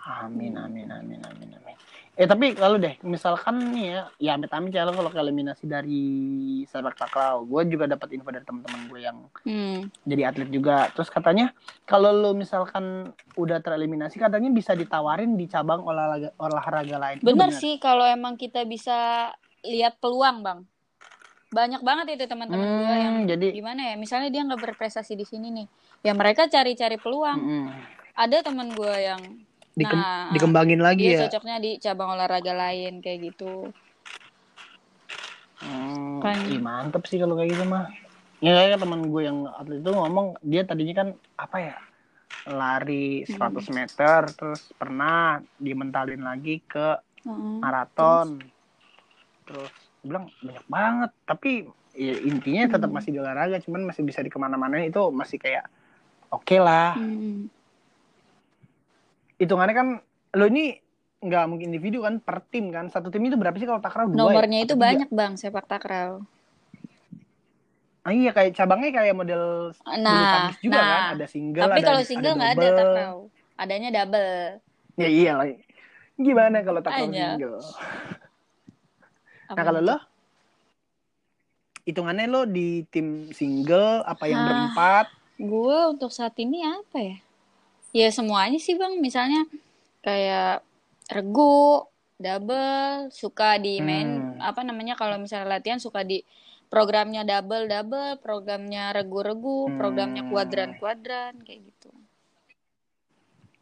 Amin, 0.04 0.54
amin, 0.56 0.88
amin, 0.92 1.20
amin, 1.24 1.50
amin. 1.58 1.76
Eh 2.14 2.30
tapi 2.30 2.54
kalau 2.54 2.78
deh, 2.78 2.94
misalkan 3.02 3.74
nih 3.74 3.86
ya, 3.90 4.02
ya 4.22 4.30
amit 4.38 4.46
amit 4.54 4.70
ya 4.70 4.86
lo 4.86 4.94
kalau 4.94 5.10
eliminasi 5.10 5.66
dari 5.66 6.02
sepak 6.62 6.94
takraw, 6.94 7.42
gue 7.42 7.62
juga 7.66 7.90
dapat 7.90 8.14
info 8.14 8.30
dari 8.30 8.46
teman-teman 8.46 8.80
gue 8.86 9.00
yang 9.02 9.18
Hmm. 9.42 9.90
jadi 10.06 10.30
atlet 10.30 10.46
juga. 10.46 10.88
Terus 10.94 11.10
katanya 11.10 11.50
kalau 11.84 12.14
lo 12.14 12.30
misalkan 12.38 13.10
udah 13.34 13.58
tereliminasi, 13.58 14.22
katanya 14.22 14.54
bisa 14.54 14.78
ditawarin 14.78 15.34
di 15.34 15.50
cabang 15.50 15.82
olahraga 15.82 16.30
olahraga 16.38 16.96
lain. 17.02 17.18
Itu 17.18 17.34
Bener 17.34 17.50
sih 17.50 17.82
kalau 17.82 18.06
emang 18.06 18.38
kita 18.38 18.62
bisa 18.62 19.28
lihat 19.66 19.98
peluang 19.98 20.46
bang. 20.46 20.60
Banyak 21.50 21.82
banget 21.82 22.06
itu 22.14 22.24
teman-teman 22.30 22.66
gue 22.66 22.94
yang 22.94 23.14
Hmm, 23.18 23.30
jadi 23.30 23.46
gimana 23.54 23.80
ya? 23.90 23.94
Misalnya 23.98 24.30
dia 24.30 24.42
nggak 24.46 24.62
berprestasi 24.70 25.18
di 25.18 25.26
sini 25.26 25.50
nih, 25.50 25.66
ya 26.06 26.14
mereka 26.14 26.46
cari-cari 26.46 26.94
peluang. 26.94 27.42
mm, 27.42 27.68
Ada 28.14 28.46
teman 28.46 28.70
gue 28.70 28.94
yang 29.02 29.22
dikem- 29.74 29.98
Nah, 30.00 30.30
dikembangin 30.30 30.80
lagi 30.80 31.10
dia 31.10 31.14
ya. 31.14 31.20
cocoknya 31.26 31.56
di 31.58 31.70
cabang 31.82 32.14
olahraga 32.14 32.54
lain 32.54 33.02
kayak 33.02 33.34
gitu. 33.34 33.74
Hmm, 35.60 36.20
Kan. 36.22 36.38
ih, 36.46 36.60
mantep 36.60 37.02
sih 37.06 37.18
kalau 37.18 37.34
kayak 37.34 37.54
gitu 37.54 37.64
mah. 37.66 37.90
Ya 38.42 38.52
kayak 38.60 38.78
teman 38.82 39.08
gue 39.08 39.22
yang 39.24 39.48
atlet 39.48 39.80
itu 39.80 39.90
ngomong 39.90 40.36
dia 40.44 40.62
tadinya 40.68 40.94
kan 41.00 41.08
apa 41.38 41.56
ya 41.58 41.76
lari 42.44 43.24
100 43.24 43.72
Hmm. 43.72 43.76
meter 43.80 44.20
terus 44.36 44.68
pernah 44.76 45.40
dimentalin 45.56 46.20
lagi 46.20 46.60
ke 46.60 47.00
Heeh. 47.24 47.56
maraton 47.64 48.36
terus 49.48 49.72
gue 50.04 50.08
bilang 50.12 50.28
banyak 50.44 50.66
banget 50.68 51.10
tapi 51.24 51.64
ya, 51.96 52.14
intinya 52.20 52.68
tetap 52.68 52.92
Hmm. 52.92 52.96
masih 53.00 53.16
di 53.16 53.18
olahraga 53.24 53.56
cuman 53.64 53.88
masih 53.88 54.04
bisa 54.04 54.20
di 54.20 54.28
ke 54.28 54.36
mana-mana 54.36 54.76
itu 54.84 55.00
masih 55.08 55.40
kayak 55.40 55.64
oke 56.28 56.56
lah 56.60 56.92
Hmm. 57.00 57.48
Hitungannya 59.36 59.74
kan 59.74 59.88
lo 60.32 60.44
ini 60.46 60.78
nggak 61.20 61.44
mungkin 61.46 61.68
individu 61.68 62.02
kan 62.02 62.18
per 62.18 62.44
tim 62.44 62.68
kan 62.68 62.86
satu 62.86 63.08
tim 63.08 63.22
itu 63.22 63.34
berapa 63.34 63.54
sih 63.54 63.64
kalau 63.64 63.80
takraw 63.80 64.06
dua 64.06 64.12
ya? 64.12 64.20
Nomornya 64.36 64.58
itu 64.60 64.66
Atau 64.68 64.76
tiga? 64.76 64.86
banyak 64.86 65.08
bang 65.10 65.32
sepak 65.34 65.64
takraw. 65.64 66.20
ah, 68.00 68.12
iya 68.12 68.30
kayak 68.30 68.52
cabangnya 68.52 68.92
kayak 68.92 69.16
model 69.16 69.72
Nah, 69.96 70.52
juga 70.58 70.76
nah. 70.76 70.84
kan 70.84 71.02
ada 71.14 71.24
single 71.24 71.64
Tapi 71.64 71.80
ada, 71.80 71.86
kalau 71.86 72.02
single 72.04 72.34
nggak 72.34 72.52
ada 72.52 72.60
double. 72.60 72.76
takraw, 72.76 73.14
adanya 73.56 73.88
double. 73.90 74.34
ya 74.94 75.08
iya 75.08 75.32
lah 75.34 75.46
gimana 76.14 76.60
kalau 76.60 76.80
takraw 76.80 77.08
single 77.08 77.58
nah 79.56 79.62
kalau 79.62 79.80
lo 79.80 79.96
hitungannya 81.82 82.26
lo 82.26 82.44
di 82.44 82.68
tim 82.86 83.06
single 83.30 84.04
apa 84.04 84.24
yang 84.24 84.38
Hah. 84.38 84.46
berempat 84.46 85.06
Gue 85.34 85.78
untuk 85.88 86.08
saat 86.08 86.36
ini 86.38 86.62
apa 86.62 86.98
ya? 87.00 87.16
Ya 87.94 88.10
semuanya 88.10 88.58
sih 88.58 88.74
bang. 88.74 88.98
Misalnya 88.98 89.46
kayak 90.02 90.66
regu, 91.14 91.86
double, 92.18 93.08
suka 93.14 93.56
di 93.62 93.78
main 93.78 94.34
Hmm. 94.34 94.42
apa 94.42 94.66
namanya 94.66 94.98
kalau 94.98 95.14
misalnya 95.22 95.58
latihan 95.58 95.78
suka 95.78 96.02
di 96.02 96.26
programnya 96.66 97.22
double 97.22 97.70
double, 97.70 98.18
programnya 98.18 98.90
regu-regu, 98.90 99.70
programnya 99.78 100.26
Hmm. 100.26 100.30
kuadran-kuadran 100.34 101.38
kayak 101.46 101.70
gitu. 101.70 101.94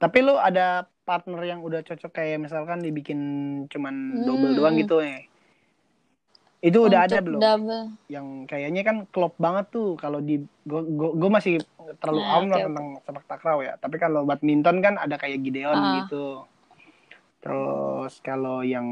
Tapi 0.00 0.18
lu 0.24 0.34
ada 0.40 0.88
partner 1.04 1.44
yang 1.44 1.60
udah 1.60 1.84
cocok 1.84 2.10
kayak 2.10 2.40
misalkan 2.40 2.80
dibikin 2.80 3.20
cuman 3.68 4.24
double 4.24 4.56
Hmm. 4.56 4.58
doang 4.58 4.74
gitu 4.80 5.04
ya. 5.04 5.28
Itu 6.62 6.86
udah 6.86 7.04
ada 7.04 7.18
Untuk 7.18 7.26
belum? 7.26 7.40
Double. 7.42 7.84
Yang 8.06 8.26
kayaknya 8.46 8.82
kan 8.82 8.96
klop 9.10 9.34
banget 9.36 9.66
tuh 9.68 9.98
kalau 9.98 10.22
di 10.22 10.38
gue 10.62 11.30
masih 11.32 11.58
terlalu 11.98 12.22
Nah, 12.22 12.30
awam 12.32 12.46
lah 12.46 12.56
oke. 12.56 12.66
tentang 12.70 12.86
sepak 13.02 13.24
takraw 13.26 13.58
ya. 13.60 13.74
Tapi 13.76 13.96
kalau 13.98 14.22
badminton 14.22 14.78
kan 14.78 14.94
ada 14.94 15.18
kayak 15.18 15.42
Gideon 15.42 15.74
Ah. 15.74 15.92
gitu. 16.00 16.46
Terus 17.42 18.22
kalau 18.22 18.62
yang 18.62 18.86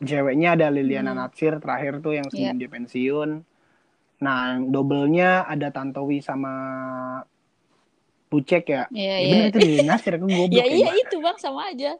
ceweknya 0.00 0.58
ada 0.58 0.66
Liliana 0.68 1.14
Hmm. 1.14 1.22
Natsir 1.22 1.54
terakhir 1.56 2.02
tuh 2.02 2.18
yang 2.18 2.26
sebelum 2.26 2.50
Iya. 2.52 2.60
dia 2.60 2.70
pensiun. 2.72 3.30
Nah, 4.18 4.38
yang 4.50 4.74
doublenya 4.74 5.46
ada 5.46 5.70
Tantowi 5.70 6.18
sama 6.18 6.52
Pucek 8.28 8.64
ya. 8.66 8.84
Iya, 8.90 9.06
Ya 9.08 9.16
iya. 9.16 9.30
bener 9.32 9.46
itu 9.48 9.58
Liliana 9.62 9.88
Natsir 9.88 10.14
Ya 10.18 10.20
ya. 10.58 10.64
iya 10.66 10.90
itu 10.98 11.16
bang 11.16 11.38
sama 11.38 11.70
aja. 11.70 11.94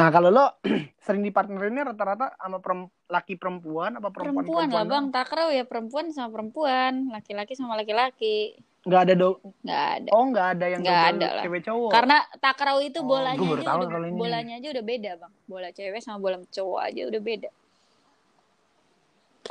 Nah 0.00 0.08
kalau 0.08 0.32
lo 0.32 0.46
sering 1.04 1.20
dipartnerinnya 1.20 1.92
rata-rata 1.92 2.32
sama 2.34 2.56
perem- 2.56 2.88
laki 3.04 3.36
perempuan 3.36 4.00
apa 4.00 4.08
perempuan 4.08 4.48
Perempuan 4.48 4.68
lah 4.72 4.84
bang, 4.88 5.04
takraw 5.12 5.48
ya 5.52 5.64
perempuan 5.68 6.08
sama 6.08 6.32
perempuan, 6.32 7.12
laki-laki 7.12 7.52
sama 7.52 7.76
laki-laki. 7.76 8.56
Nggak 8.80 9.00
ada 9.04 9.12
do 9.12 9.30
Nggak 9.60 9.84
ada. 9.92 10.08
oh 10.08 10.24
nggak 10.24 10.46
ada 10.56 10.66
yang 10.66 10.80
Nggak 10.80 10.96
double 10.96 11.12
ada 11.12 11.28
lah. 11.28 11.44
cewek 11.44 11.62
cowok. 11.62 11.90
Karena 11.92 12.16
takraw 12.40 12.76
itu 12.80 12.98
Oh, 12.98 13.04
bolanya 13.04 13.36
baru 13.38 13.60
aja 13.60 13.68
tahu 13.68 13.80
udah, 13.84 14.00
ini. 14.00 14.16
bolanya 14.16 14.54
aja 14.56 14.68
udah 14.72 14.84
beda 14.88 15.10
bang. 15.20 15.32
Bola 15.44 15.68
cewek 15.68 16.00
sama 16.00 16.18
bola 16.18 16.36
cowok 16.42 16.80
aja 16.80 17.02
udah 17.04 17.20
beda. 17.20 17.50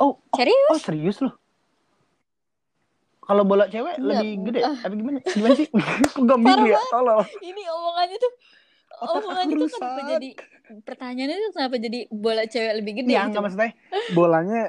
oh, 0.00 0.18
oh, 0.18 0.34
Serius? 0.34 0.70
oh 0.72 0.80
serius 0.82 1.18
lo? 1.20 1.30
Kalau 3.20 3.46
bola 3.46 3.70
cewek 3.70 3.94
Enggak, 3.94 4.18
lebih 4.18 4.30
gede, 4.50 4.60
ah. 4.66 4.74
tapi 4.82 4.94
gimana? 4.98 5.18
Gimana 5.22 5.54
sih? 5.54 5.66
Kok 6.18 6.24
gambir 6.26 6.50
Parah 6.50 6.66
ya? 6.66 6.78
Tolong. 6.90 7.22
Ini 7.38 7.62
omongannya 7.70 8.16
tuh 8.18 8.32
Otak 9.00 9.16
omongannya 9.16 9.56
aku 9.56 9.64
tuh 9.64 9.68
kenapa 9.80 10.00
jadi 10.04 10.30
pertanyaannya 10.70 11.36
tuh 11.40 11.52
kenapa 11.56 11.76
jadi 11.80 12.00
bola 12.12 12.42
cewek 12.46 12.72
lebih 12.78 12.92
gede 13.02 13.14
gitu? 13.16 13.28
nggak 13.32 13.42
maksudnya 13.42 13.72
bolanya 14.12 14.62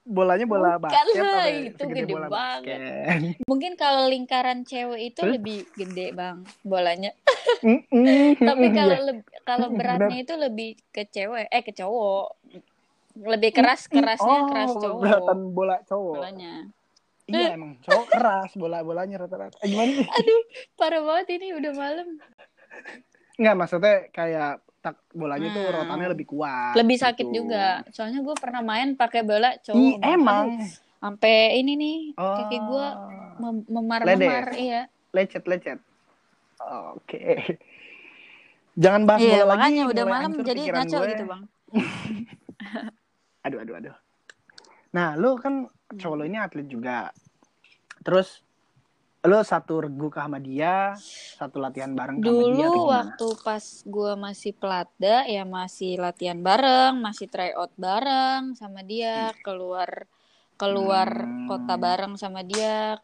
bolanya 0.00 0.46
bola 0.48 0.70
Bukan 0.74 0.90
basket 0.90 1.22
lah, 1.22 1.46
itu 1.48 1.84
gede 1.86 2.12
bola 2.12 2.26
banget. 2.28 2.66
basket? 2.66 3.38
Mungkin 3.50 3.72
kalau 3.78 4.02
lingkaran 4.10 4.66
cewek 4.66 5.00
itu 5.14 5.20
Terus? 5.22 5.34
lebih 5.38 5.58
gede 5.78 6.06
bang 6.16 6.42
bolanya. 6.66 7.10
Tapi 8.48 8.66
kalau 8.74 8.98
leb- 9.12 9.30
kalau 9.46 9.68
beratnya 9.70 10.18
itu 10.18 10.34
lebih 10.34 10.70
ke 10.90 11.06
cewek, 11.06 11.46
eh 11.46 11.62
ke 11.62 11.72
cowok. 11.76 12.26
Lebih 13.20 13.50
keras 13.52 13.86
kerasnya 13.90 14.38
oh, 14.40 14.48
keras 14.48 14.72
cowok 14.74 14.98
beratan 15.02 15.38
bola 15.54 15.76
cowok. 15.86 16.14
bolanya. 16.18 16.54
Iya 17.30 17.54
emang 17.54 17.78
cowok 17.86 18.06
keras 18.10 18.50
bola 18.58 18.82
bolanya 18.82 19.16
rata-rata. 19.22 19.54
Eh, 19.62 19.70
gimana? 19.70 19.94
Aduh, 19.94 20.42
parah 20.74 21.02
banget 21.06 21.38
ini 21.38 21.54
udah 21.54 21.72
malam. 21.78 22.08
Nggak 23.40 23.56
maksudnya 23.56 23.94
kayak 24.10 24.52
tak 24.78 24.96
bolanya 25.10 25.48
tuh 25.50 25.60
Hmm. 25.62 25.74
rotannya 25.74 26.08
lebih 26.10 26.26
kuat. 26.26 26.72
Lebih 26.74 26.96
sakit 26.96 27.26
gitu. 27.26 27.36
juga. 27.38 27.84
Soalnya 27.88 28.20
gue 28.20 28.32
pernah 28.34 28.60
main 28.62 28.92
pakai 28.94 29.20
bola 29.22 29.50
Ih, 29.50 29.60
cowok. 29.62 29.80
Bang. 29.94 30.04
emang. 30.10 30.46
Sampai 31.00 31.34
ini 31.56 31.72
nih 31.74 31.98
Oh, 32.14 32.36
kaki 32.38 32.58
gue 32.60 32.86
mem- 33.38 33.66
memar-memar 33.66 34.52
iya. 34.54 34.84
lecet 35.10 35.44
lecet. 35.44 35.80
Oke. 36.92 37.20
Jangan 38.74 39.02
bahas 39.02 39.20
Iya, 39.20 39.32
bola 39.34 39.44
lagi. 39.46 39.52
makanya 39.54 39.82
udah 39.86 40.04
mulai 40.06 40.14
malam 40.14 40.32
jadi 40.42 40.60
ngaco 40.66 40.96
gue. 40.98 41.08
gitu, 41.10 41.24
Bang. 41.26 41.42
Aduh 43.40 43.58
aduh 43.58 43.74
aduh. 43.74 43.96
Nah, 44.90 45.16
lu 45.16 45.36
kan 45.36 45.64
cowok 45.90 46.14
lu 46.14 46.24
ini 46.24 46.36
atlet 46.36 46.66
juga. 46.66 47.08
Terus 48.00 48.44
lu 49.20 49.36
satu 49.44 49.84
regu 49.84 50.08
kah 50.08 50.24
sama 50.24 50.40
dia, 50.40 50.96
satu 51.36 51.60
latihan 51.60 51.92
bareng 51.92 52.24
sama 52.24 52.40
dia 52.40 52.68
Dulu 52.72 52.88
waktu 52.88 53.26
pas 53.44 53.64
gue 53.84 54.12
masih 54.16 54.52
pelatda 54.56 55.28
ya 55.28 55.44
masih 55.44 56.00
latihan 56.00 56.40
bareng, 56.40 56.96
masih 57.04 57.28
try 57.28 57.52
out 57.52 57.68
bareng 57.76 58.56
sama 58.56 58.80
dia, 58.80 59.36
keluar 59.44 60.08
keluar 60.56 61.08
Hmm. 61.08 61.48
kota 61.48 61.76
bareng 61.76 62.16
sama 62.16 62.40
dia, 62.40 62.96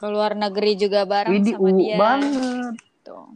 keluar 0.00 0.32
negeri 0.32 0.80
juga 0.80 1.04
bareng 1.04 1.44
Widih, 1.44 1.54
sama 1.56 1.68
uh, 1.68 1.76
dia. 1.76 1.96
banget. 1.96 2.74
Tuh. 3.04 3.28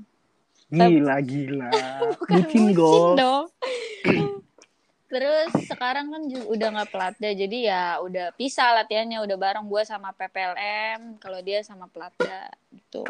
Gila 0.73 1.17
gila. 1.21 1.71
Bukan 2.17 2.41
Bucin 2.41 2.65
bucin 2.73 3.09
dong. 3.21 3.47
Terus 5.15 5.71
sekarang 5.71 6.11
kan 6.11 6.23
udah 6.27 6.69
nggak 6.75 6.91
pelatda, 6.91 7.31
jadi 7.39 7.59
ya 7.71 7.83
udah 8.03 8.35
pisah 8.35 8.75
latihannya, 8.83 9.23
udah 9.23 9.37
bareng 9.39 9.63
gue 9.71 9.83
sama 9.87 10.11
PPLM, 10.11 11.23
kalau 11.23 11.39
dia 11.39 11.63
sama 11.63 11.87
pelatda 11.87 12.51
gitu. 12.75 13.07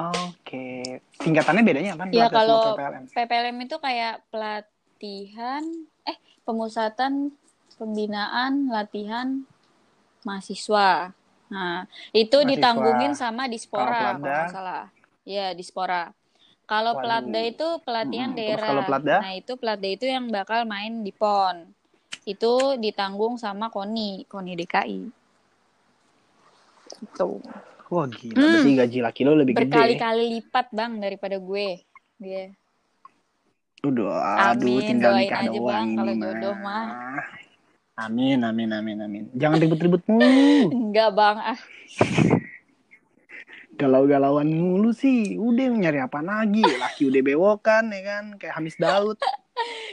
Oke. 0.00 1.04
Singkatannya 1.20 1.60
bedanya 1.60 1.92
apa? 2.00 2.08
Ya 2.08 2.32
kalau 2.32 2.80
PPLM? 2.80 3.04
PPLM 3.12 3.56
itu 3.60 3.76
kayak 3.76 4.24
pelatihan, 4.32 5.68
eh 6.08 6.16
pemusatan 6.48 7.36
pembinaan 7.76 8.72
latihan 8.72 9.44
mahasiswa. 10.24 11.12
Nah 11.52 11.84
itu 12.16 12.40
Mahasiswa. 12.40 12.50
ditanggungin 12.56 13.12
sama 13.12 13.52
Dispora 13.52 14.16
Kalau 14.16 14.24
nggak 14.24 14.48
salah. 14.48 14.84
Ya 15.28 15.52
Dispora. 15.52 16.16
Kalau 16.68 16.92
Waduh. 16.94 17.00
Pelatda 17.00 17.40
itu 17.48 17.68
pelatihan. 17.80 18.28
Terus 18.36 18.44
daerah. 18.44 18.68
kalau 18.68 18.82
Pelatda? 18.84 19.16
Nah 19.24 19.32
itu 19.40 19.52
Pelatda 19.56 19.88
itu 19.88 20.04
yang 20.04 20.28
bakal 20.28 20.68
main 20.68 21.00
di 21.00 21.12
PON. 21.16 21.56
Itu 22.28 22.76
ditanggung 22.76 23.40
sama 23.40 23.72
KONI, 23.72 24.28
KONI 24.28 24.52
DKI. 24.52 25.00
Itu 27.08 27.40
Wah 27.88 28.04
gila, 28.04 28.36
Hmm. 28.36 28.52
berarti 28.52 28.70
gaji 28.76 28.98
laki 29.00 29.20
lo 29.24 29.32
lebih 29.32 29.56
gede. 29.56 29.64
berkali-kali 29.64 30.24
lipat 30.36 30.66
bang 30.76 30.92
daripada 31.00 31.40
gue. 31.40 31.80
Dia. 32.20 32.52
Udah, 33.80 34.52
aduh 34.52 34.84
Amin, 34.84 34.88
tinggal 34.92 35.16
nikah 35.16 35.40
aja, 35.40 35.48
doang 35.56 35.64
Bang, 35.64 35.88
ini 35.88 35.96
kalau 35.96 36.14
jodoh 36.20 36.54
mah. 36.60 36.84
Amin, 37.96 38.38
amin, 38.44 38.68
amin, 38.76 38.96
amin. 39.00 39.24
Jangan 39.32 39.56
ribut-ribut 39.56 40.04
mulu. 40.04 40.68
Enggak 40.84 41.16
bang, 41.16 41.36
ah 41.56 41.58
galau-galauan 43.78 44.50
mulu 44.50 44.90
sih 44.90 45.38
udah 45.38 45.70
nyari 45.70 46.02
apa 46.02 46.18
lagi 46.18 46.66
laki 46.66 47.06
udah 47.06 47.22
bewokan 47.22 47.94
ya 47.94 48.02
kan 48.02 48.24
kayak 48.34 48.54
Hamis 48.58 48.74
Daud 48.74 49.16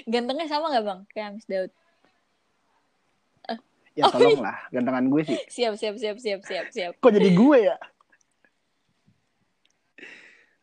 Gantengnya 0.05 0.45
sama 0.45 0.69
gak 0.69 0.85
bang? 0.85 0.99
Kayak 1.09 1.25
Hamis 1.33 1.47
Daud. 1.49 1.71
ya 3.97 4.03
Oh, 4.05 4.11
tolong 4.11 4.43
lah 4.43 4.59
gantengan 4.75 5.07
gue 5.07 5.21
sih 5.23 5.39
Siap, 5.47 5.79
siap, 5.79 5.95
siap, 5.95 6.17
siap, 6.19 6.41
siap, 6.43 6.65
siap. 6.67 6.91
kok 6.99 7.11
jadi 7.15 7.29
gue 7.31 7.57
ya 7.63 7.77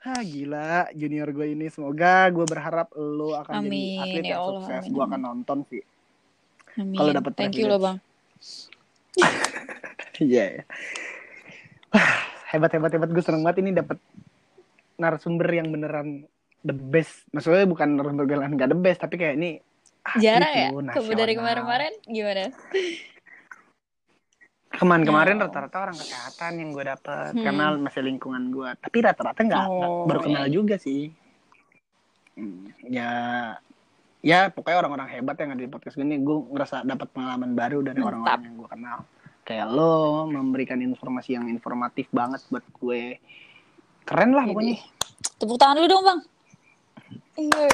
Hah 0.03 0.21
gila 0.21 0.91
junior 0.93 1.31
gue 1.31 1.55
ini 1.55 1.71
semoga 1.71 2.27
gue 2.29 2.43
berharap 2.43 2.91
lo 2.99 3.39
akan 3.39 3.55
Amin, 3.63 4.03
jadi 4.03 4.03
atlet 4.03 4.25
ya 4.27 4.31
yang 4.35 4.43
Allah, 4.43 4.51
sukses 4.67 4.83
amin, 4.83 4.91
gue 4.91 5.03
akan 5.07 5.21
nonton 5.23 5.59
sih. 5.71 5.83
Kalau 6.75 7.11
dapet 7.15 7.33
Thank 7.39 7.55
you 7.55 7.71
loh 7.71 7.79
bang. 7.79 7.97
Iya. 10.23 10.61
yeah. 10.61 10.67
Hebat 12.53 12.71
hebat 12.71 12.91
hebat 12.91 13.09
gue 13.09 13.21
seneng 13.21 13.41
banget 13.41 13.59
ini 13.61 13.73
dapat 13.73 13.97
narasumber 14.95 15.49
yang 15.49 15.69
beneran 15.69 16.29
the 16.61 16.71
best. 16.73 17.25
Maksudnya 17.31 17.65
bukan 17.65 17.97
narasumber 17.97 18.29
yang 18.29 18.55
gak 18.55 18.69
the 18.69 18.79
best, 18.79 19.01
tapi 19.01 19.17
kayak 19.17 19.35
ini 19.35 19.51
atlet 20.03 20.21
Jarang 20.21 20.53
ya? 20.53 20.69
loh, 20.69 20.83
Ke- 20.87 21.17
Dari 21.17 21.35
kemarin-kemarin 21.35 21.93
gimana? 22.05 22.45
Kemarin-kemarin 24.73 25.37
No. 25.37 25.45
rata-rata 25.47 25.77
orang 25.83 25.97
kesehatan 25.97 26.53
yang 26.57 26.69
gue 26.73 26.85
dapet 26.87 27.31
Hmm. 27.31 27.45
kenal 27.45 27.73
masih 27.77 28.01
lingkungan 28.03 28.49
gue. 28.49 28.71
Tapi 28.75 28.97
rata-rata 29.01 29.37
nggak 29.39 29.63
nggak 29.63 29.91
Oh, 29.91 30.09
baru 30.09 30.21
kenal 30.23 30.45
iya. 30.45 30.53
juga 30.53 30.77
sih. 30.77 31.13
Hmm, 32.33 32.73
Ya 32.83 33.11
ya 34.23 34.49
pokoknya 34.49 34.81
orang-orang 34.81 35.09
hebat 35.11 35.37
yang 35.37 35.53
ada 35.53 35.61
di 35.61 35.69
podcast 35.69 35.95
gini 35.95 36.17
gue 36.17 36.37
ngerasa 36.49 36.83
dapat 36.83 37.11
pengalaman 37.11 37.53
baru 37.53 37.83
dari 37.83 38.01
orang-orang 38.01 38.43
yang 38.43 38.57
gue 38.57 38.69
kenal. 38.71 38.99
Kayak 39.43 39.67
lo 39.69 39.93
memberikan 40.25 40.79
informasi 40.79 41.35
yang 41.35 41.51
informatif 41.51 42.07
banget 42.11 42.39
buat 42.47 42.63
gue. 42.73 43.19
Keren 44.03 44.31
lah 44.33 44.47
Jadi, 44.47 44.53
pokoknya. 44.55 44.77
Tepuk 45.37 45.59
tangan 45.59 45.77
dulu 45.79 45.89
dong 45.89 46.03
bang. 46.03 46.21
Iya. 47.33 47.67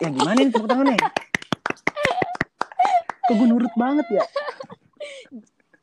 Ya 0.00 0.08
gimana 0.10 0.34
nih 0.34 0.50
tepuk 0.50 0.66
tangannya? 0.66 0.98
Kok 3.22 3.34
gue 3.34 3.46
nurut 3.46 3.74
banget 3.74 4.06
ya? 4.10 4.24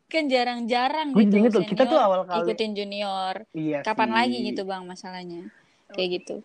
Kan 0.07 0.27
jarang-jarang 0.27 1.11
Gue 1.11 1.23
gitu. 1.23 1.35
inget 1.37 1.51
tuh, 1.51 1.63
kita 1.63 1.83
tuh 1.83 1.95
senior 1.95 2.07
awal 2.07 2.21
kali- 2.23 2.43
Ikutin 2.43 2.71
junior. 2.73 3.35
Iya 3.51 3.79
Kapan 3.83 4.07
sih. 4.07 4.15
lagi 4.15 4.37
gitu 4.45 4.61
bang 4.63 4.83
masalahnya? 4.83 5.41
Kayak 5.91 6.09
gitu. 6.19 6.35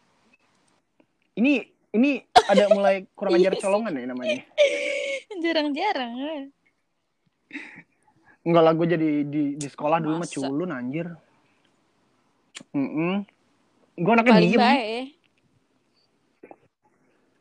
Ini 1.35 1.67
ini 1.93 2.11
ada 2.45 2.71
mulai 2.71 3.07
kurang 3.13 3.35
Iya 3.35 3.51
ajar 3.51 3.55
colongan 3.59 3.93
ya 3.93 4.07
namanya. 4.07 4.39
Jarang-jarang. 5.43 6.15
Enggak 8.43 8.63
lah 8.63 8.73
gue 8.73 8.87
jadi 8.89 9.09
di 9.23 9.43
di 9.55 9.69
sekolah 9.69 9.99
dulu 9.99 10.15
mah 10.17 10.27
Masa? 10.27 10.35
culun 10.35 10.71
anjir. 10.71 11.07
Mm 12.73 13.23
Gue 13.95 14.13
anaknya 14.13 14.33
Paling 14.33 14.51
diem. 14.51 14.61
baik 14.61 14.85
ya. 14.85 15.05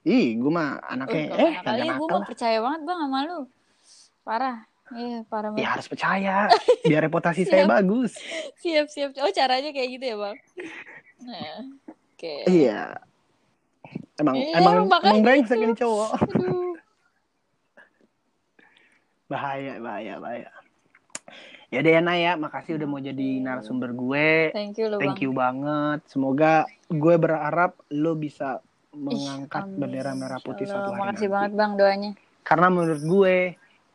Ih, 0.03 0.27
gue 0.35 0.51
mah 0.51 0.81
anaknya 0.83 1.21
gak 1.27 1.39
eh 1.39 1.53
kagak 1.57 1.77
gue 1.77 1.87
nakal 1.87 2.05
mah 2.07 2.17
lah. 2.17 2.27
percaya 2.27 2.57
banget 2.59 2.81
bang 2.83 2.99
sama 2.99 3.19
lu. 3.23 3.39
Parah. 4.21 4.57
Iya, 4.91 5.17
parah 5.23 5.49
Ya 5.49 5.55
banget. 5.55 5.69
harus 5.71 5.87
percaya 5.87 6.35
biar 6.89 7.01
reputasi 7.01 7.41
saya 7.43 7.63
bagus. 7.65 8.11
Siap, 8.59 8.85
siap. 8.87 9.09
Oh, 9.17 9.31
caranya 9.31 9.71
kayak 9.71 9.89
gitu 9.95 10.05
ya, 10.05 10.15
Bang? 10.19 10.37
Nah, 11.21 11.55
oke. 11.87 12.35
Iya. 12.45 12.81
Emang 14.17 14.35
Iya, 14.35 14.59
emang 14.59 14.75
makanya 14.85 15.09
emang 15.09 15.23
brengsek 15.23 15.55
itu. 15.55 15.63
ini 15.63 15.73
cowok. 15.73 16.09
Aduh. 16.27 16.75
Bahaya, 19.25 19.79
bahaya, 19.79 20.13
bahaya. 20.19 20.49
Ya 21.71 21.79
deh 21.79 21.95
ya 21.95 22.03
Naya, 22.03 22.35
makasih 22.35 22.75
udah 22.75 22.83
mau 22.83 22.99
jadi 22.99 23.39
narasumber 23.39 23.95
gue. 23.95 24.51
Thank 24.51 24.75
you 24.75 24.91
Bang. 24.91 24.99
Thank 24.99 25.23
you 25.23 25.31
banget. 25.31 25.99
Semoga 26.03 26.67
gue 26.85 27.15
berharap 27.15 27.79
lo 27.87 28.11
bisa 28.13 28.59
Ih, 28.91 28.99
mengangkat 28.99 29.71
amin. 29.71 29.79
bendera 29.79 30.11
merah 30.11 30.43
putih 30.43 30.67
suatu 30.67 30.91
Allah. 30.91 30.99
hari 30.99 31.01
Makasih 31.07 31.15
nanti. 31.23 31.35
banget, 31.39 31.51
Bang, 31.55 31.71
doanya. 31.79 32.11
Karena 32.43 32.67
menurut 32.67 32.99
gue 32.99 33.35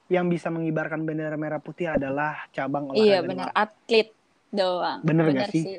yang 0.09 0.33
bisa 0.33 0.49
mengibarkan 0.49 1.05
bendera 1.05 1.37
merah 1.37 1.61
putih 1.61 1.93
adalah 1.93 2.49
cabang 2.49 2.89
olahraga. 2.89 3.05
Iya, 3.05 3.19
benar. 3.21 3.49
Atlet 3.53 4.09
doang. 4.49 4.99
Bener 5.05 5.25
gak 5.37 5.53
sih? 5.53 5.77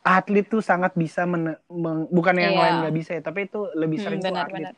Atlet 0.00 0.48
tuh 0.48 0.64
sangat 0.64 0.96
bisa 0.96 1.28
men- 1.28 1.60
meng- 1.68 2.08
bukan 2.08 2.32
yang 2.32 2.56
Iya. 2.56 2.60
lain 2.60 2.74
nggak 2.80 2.96
bisa 2.96 3.10
ya, 3.12 3.20
tapi 3.20 3.44
itu 3.44 3.60
lebih 3.72 4.00
Hmm, 4.00 4.04
sering 4.08 4.20
tuh 4.20 4.28
benar, 4.32 4.44
atlet 4.48 4.60
benar. 4.72 4.74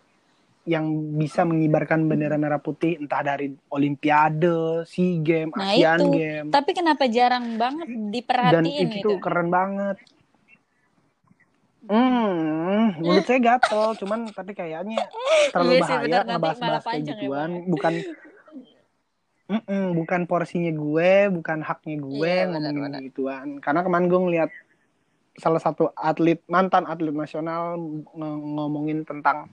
Yang 0.66 0.83
bisa 1.14 1.46
mengibarkan 1.46 2.11
bendera 2.11 2.35
merah 2.35 2.59
putih 2.59 2.98
entah 2.98 3.22
dari 3.22 3.55
Olimpiade, 3.70 4.83
SEA 4.83 5.22
Games, 5.22 5.55
Nah, 5.55 5.70
Asian 5.70 5.98
itu. 6.02 6.11
Games. 6.18 6.50
Tapi 6.50 6.70
kenapa 6.74 7.07
jarang 7.07 7.55
banget 7.55 7.87
Dan 7.87 8.11
diperhatiin 8.11 8.88
itu 8.90 8.98
gitu? 8.98 9.22
keren 9.22 9.48
banget. 9.48 9.96
Hmm, 11.87 12.98
mulut 12.98 13.22
saya 13.22 13.38
gatel, 13.38 13.94
cuman 14.02 14.26
tapi 14.35 14.59
kayaknya 14.59 15.07
terlalu 15.55 15.70
Iya 15.70 15.81
sih, 15.87 15.94
bahaya 15.94 16.20
ngebahas-bahas 16.26 16.83
kayak 16.83 16.98
ya, 16.98 17.09
gituan. 17.14 17.50
Bang. 17.55 17.70
bukan, 17.70 17.94
Mm-mm, 19.46 19.85
bukan 19.94 20.20
porsinya 20.26 20.74
gue, 20.74 21.11
bukan 21.31 21.62
haknya 21.62 21.96
gue 22.02 22.26
Iya, 22.26 22.50
ngomongin 22.50 22.90
benar. 22.90 23.02
gituan. 23.07 23.46
Karena 23.62 23.87
kemarin 23.87 24.11
gue 24.11 24.20
ngeliat 24.26 24.50
salah 25.38 25.62
satu 25.62 25.94
atlet 25.94 26.42
mantan 26.50 26.83
atlet 26.90 27.14
nasional 27.14 27.79
ng- 27.79 28.42
ngomongin 28.59 29.07
tentang 29.07 29.46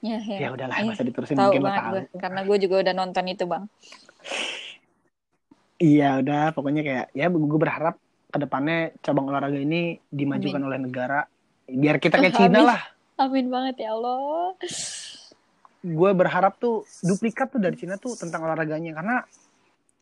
Ya, 0.00 0.18
ya. 0.20 0.36
ya 0.38 0.48
udahlah 0.50 0.76
nggak 0.76 0.94
usah 0.94 1.06
diterusin 1.06 1.34
Tahu 1.34 1.44
mungkin 1.48 1.62
lo 1.62 1.70
tahu. 1.70 1.90
gue. 1.90 2.02
Karena 2.16 2.40
gue 2.42 2.56
juga 2.60 2.74
udah 2.82 2.94
nonton 2.94 3.24
itu, 3.26 3.44
Bang. 3.44 3.64
Iya 5.76 6.08
udah 6.18 6.42
pokoknya 6.50 6.82
kayak 6.82 7.06
ya 7.12 7.26
gue 7.28 7.58
berharap 7.58 7.94
ke 8.26 8.38
depannya 8.38 8.78
cabang 9.00 9.28
olahraga 9.28 9.56
ini 9.56 10.00
dimajukan 10.02 10.58
oleh 10.58 10.78
negara 10.80 11.28
biar 11.62 11.96
kita 11.96 12.16
kayak 12.16 12.32
Cina 12.40 12.48
Amin. 12.54 12.64
lah. 12.66 12.82
Amin 13.16 13.46
banget 13.48 13.84
ya 13.84 13.92
Allah. 13.92 14.56
gue 15.82 16.10
berharap 16.12 16.56
tuh 16.56 16.82
duplikat 17.00 17.46
tuh 17.48 17.60
dari 17.60 17.76
Cina 17.76 17.94
tuh 17.94 18.12
tentang 18.12 18.42
olahraganya 18.42 18.90
karena 18.92 19.16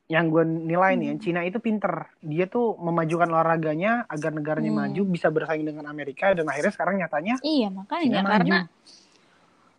yang 0.06 0.28
gue 0.28 0.40
nilai 0.44 0.94
nih 0.94 1.06
ya, 1.06 1.14
Cina 1.18 1.40
itu 1.42 1.58
pinter 1.58 2.08
dia 2.20 2.44
tuh 2.44 2.76
memajukan 2.78 3.24
olahraganya 3.26 4.04
agar 4.06 4.32
negaranya 4.32 4.68
Hmm. 4.68 4.80
maju 4.82 5.02
bisa 5.06 5.28
bersaing 5.28 5.60
dengan 5.62 5.84
Amerika 5.84 6.32
dan 6.32 6.44
akhirnya 6.44 6.72
sekarang 6.72 6.94
nyatanya 6.98 7.36
Iya, 7.38 7.68
Cina 7.68 7.76
makanya 7.78 8.18
maju 8.18 8.30
karena 8.30 8.58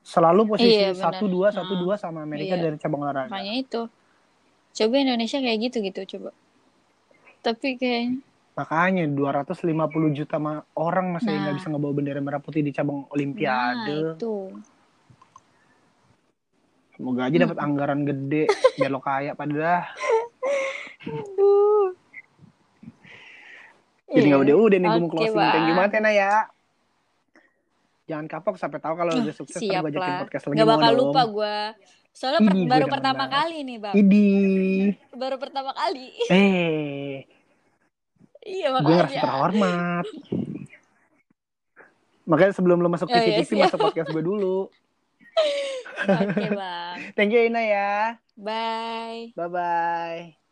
selalu 0.06 0.41
posisi 0.54 0.78
Iya, 0.78 0.94
satu 0.94 1.26
dua 1.26 1.50
satu 1.50 1.74
Nah, 1.74 1.82
dua 1.82 1.96
sama 1.98 2.22
Amerika 2.22 2.54
iya. 2.54 2.70
dari 2.70 2.78
cabang 2.78 3.02
olahraga 3.02 3.26
makanya 3.34 3.54
itu. 3.58 3.82
Coba 4.76 4.96
Indonesia 5.02 5.41
kayak 5.41 5.60
gitu 5.65 5.78
gitu 5.82 6.02
coba. 6.15 6.30
Tapi 7.41 7.68
kayaknya 7.76 8.22
makanya 8.56 9.04
250 9.12 10.15
juta 10.15 10.39
orang 10.80 11.12
masih 11.12 11.28
Nah. 11.28 11.39
nggak 11.44 11.56
bisa 11.60 11.68
ngebawa 11.68 11.91
bendera 11.91 12.22
merah 12.24 12.39
putih 12.39 12.63
di 12.63 12.72
cabang 12.72 13.04
Olimpiade 13.12 13.91
nah 13.91 14.15
itu. 14.15 14.56
semoga 16.96 17.28
aja 17.28 17.38
dapat 17.44 17.58
anggaran 17.60 18.08
gede 18.08 18.48
biar 18.80 18.88
lo 18.88 19.04
kaya 19.04 19.36
pada 19.36 19.91
Aduh. 21.06 21.91
Jadi 24.08 24.26
nggak 24.32 24.41
udah 24.48 24.56
udah 24.56 24.78
nih 24.80 24.89
gue 24.89 25.02
mau 25.04 25.12
closing. 25.12 25.36
Thank 25.36 25.68
you 25.68 25.76
Bang. 25.76 25.91
banget 25.91 25.91
ya 25.91 26.02
Naya. 26.02 26.32
Jangan 28.06 28.26
kapok 28.26 28.56
sampai 28.56 28.78
tahu 28.78 28.94
kalau 28.96 29.12
udah 29.12 29.34
sukses 29.34 29.58
Siap 29.58 29.82
gue 29.82 29.89
ajakin 29.91 30.13
podcast 30.22 30.46
lagi 30.46 30.58
Gak 30.58 30.70
bakal 30.70 30.91
dong. 30.91 31.00
lupa 31.10 31.22
gue. 31.26 31.58
Soalnya 32.12 32.39
per- 32.39 32.56
gua 32.56 32.70
baru 32.70 32.86
pertama 32.88 33.24
kali 33.28 33.58
nih, 33.62 33.78
Bang. 33.78 33.96
Idi. 33.98 34.30
Baru 35.12 35.36
pertama 35.36 35.72
kali. 35.74 36.08
Eh, 36.30 37.26
iya, 38.41 38.68
gue 38.72 38.80
ngerasa 38.80 39.10
makanya. 39.10 39.22
terhormat. 39.22 40.06
Makanya 42.24 42.54
sebelum 42.54 42.78
lo 42.80 42.88
masuk 42.88 43.06
Oh, 43.06 43.13
iya, 43.13 43.41
TV-TV 43.41 43.65
masuk 43.65 43.80
podcast 43.84 44.10
gue 44.10 44.24
dulu. 44.24 44.70
Oke, 46.06 46.48
Bang. 46.52 46.96
Thank 47.13 47.34
you 47.34 47.41
Ina 47.44 47.62
ya. 47.62 47.94
Bye. 48.36 49.34
Bye 49.34 49.50
bye. 49.50 50.45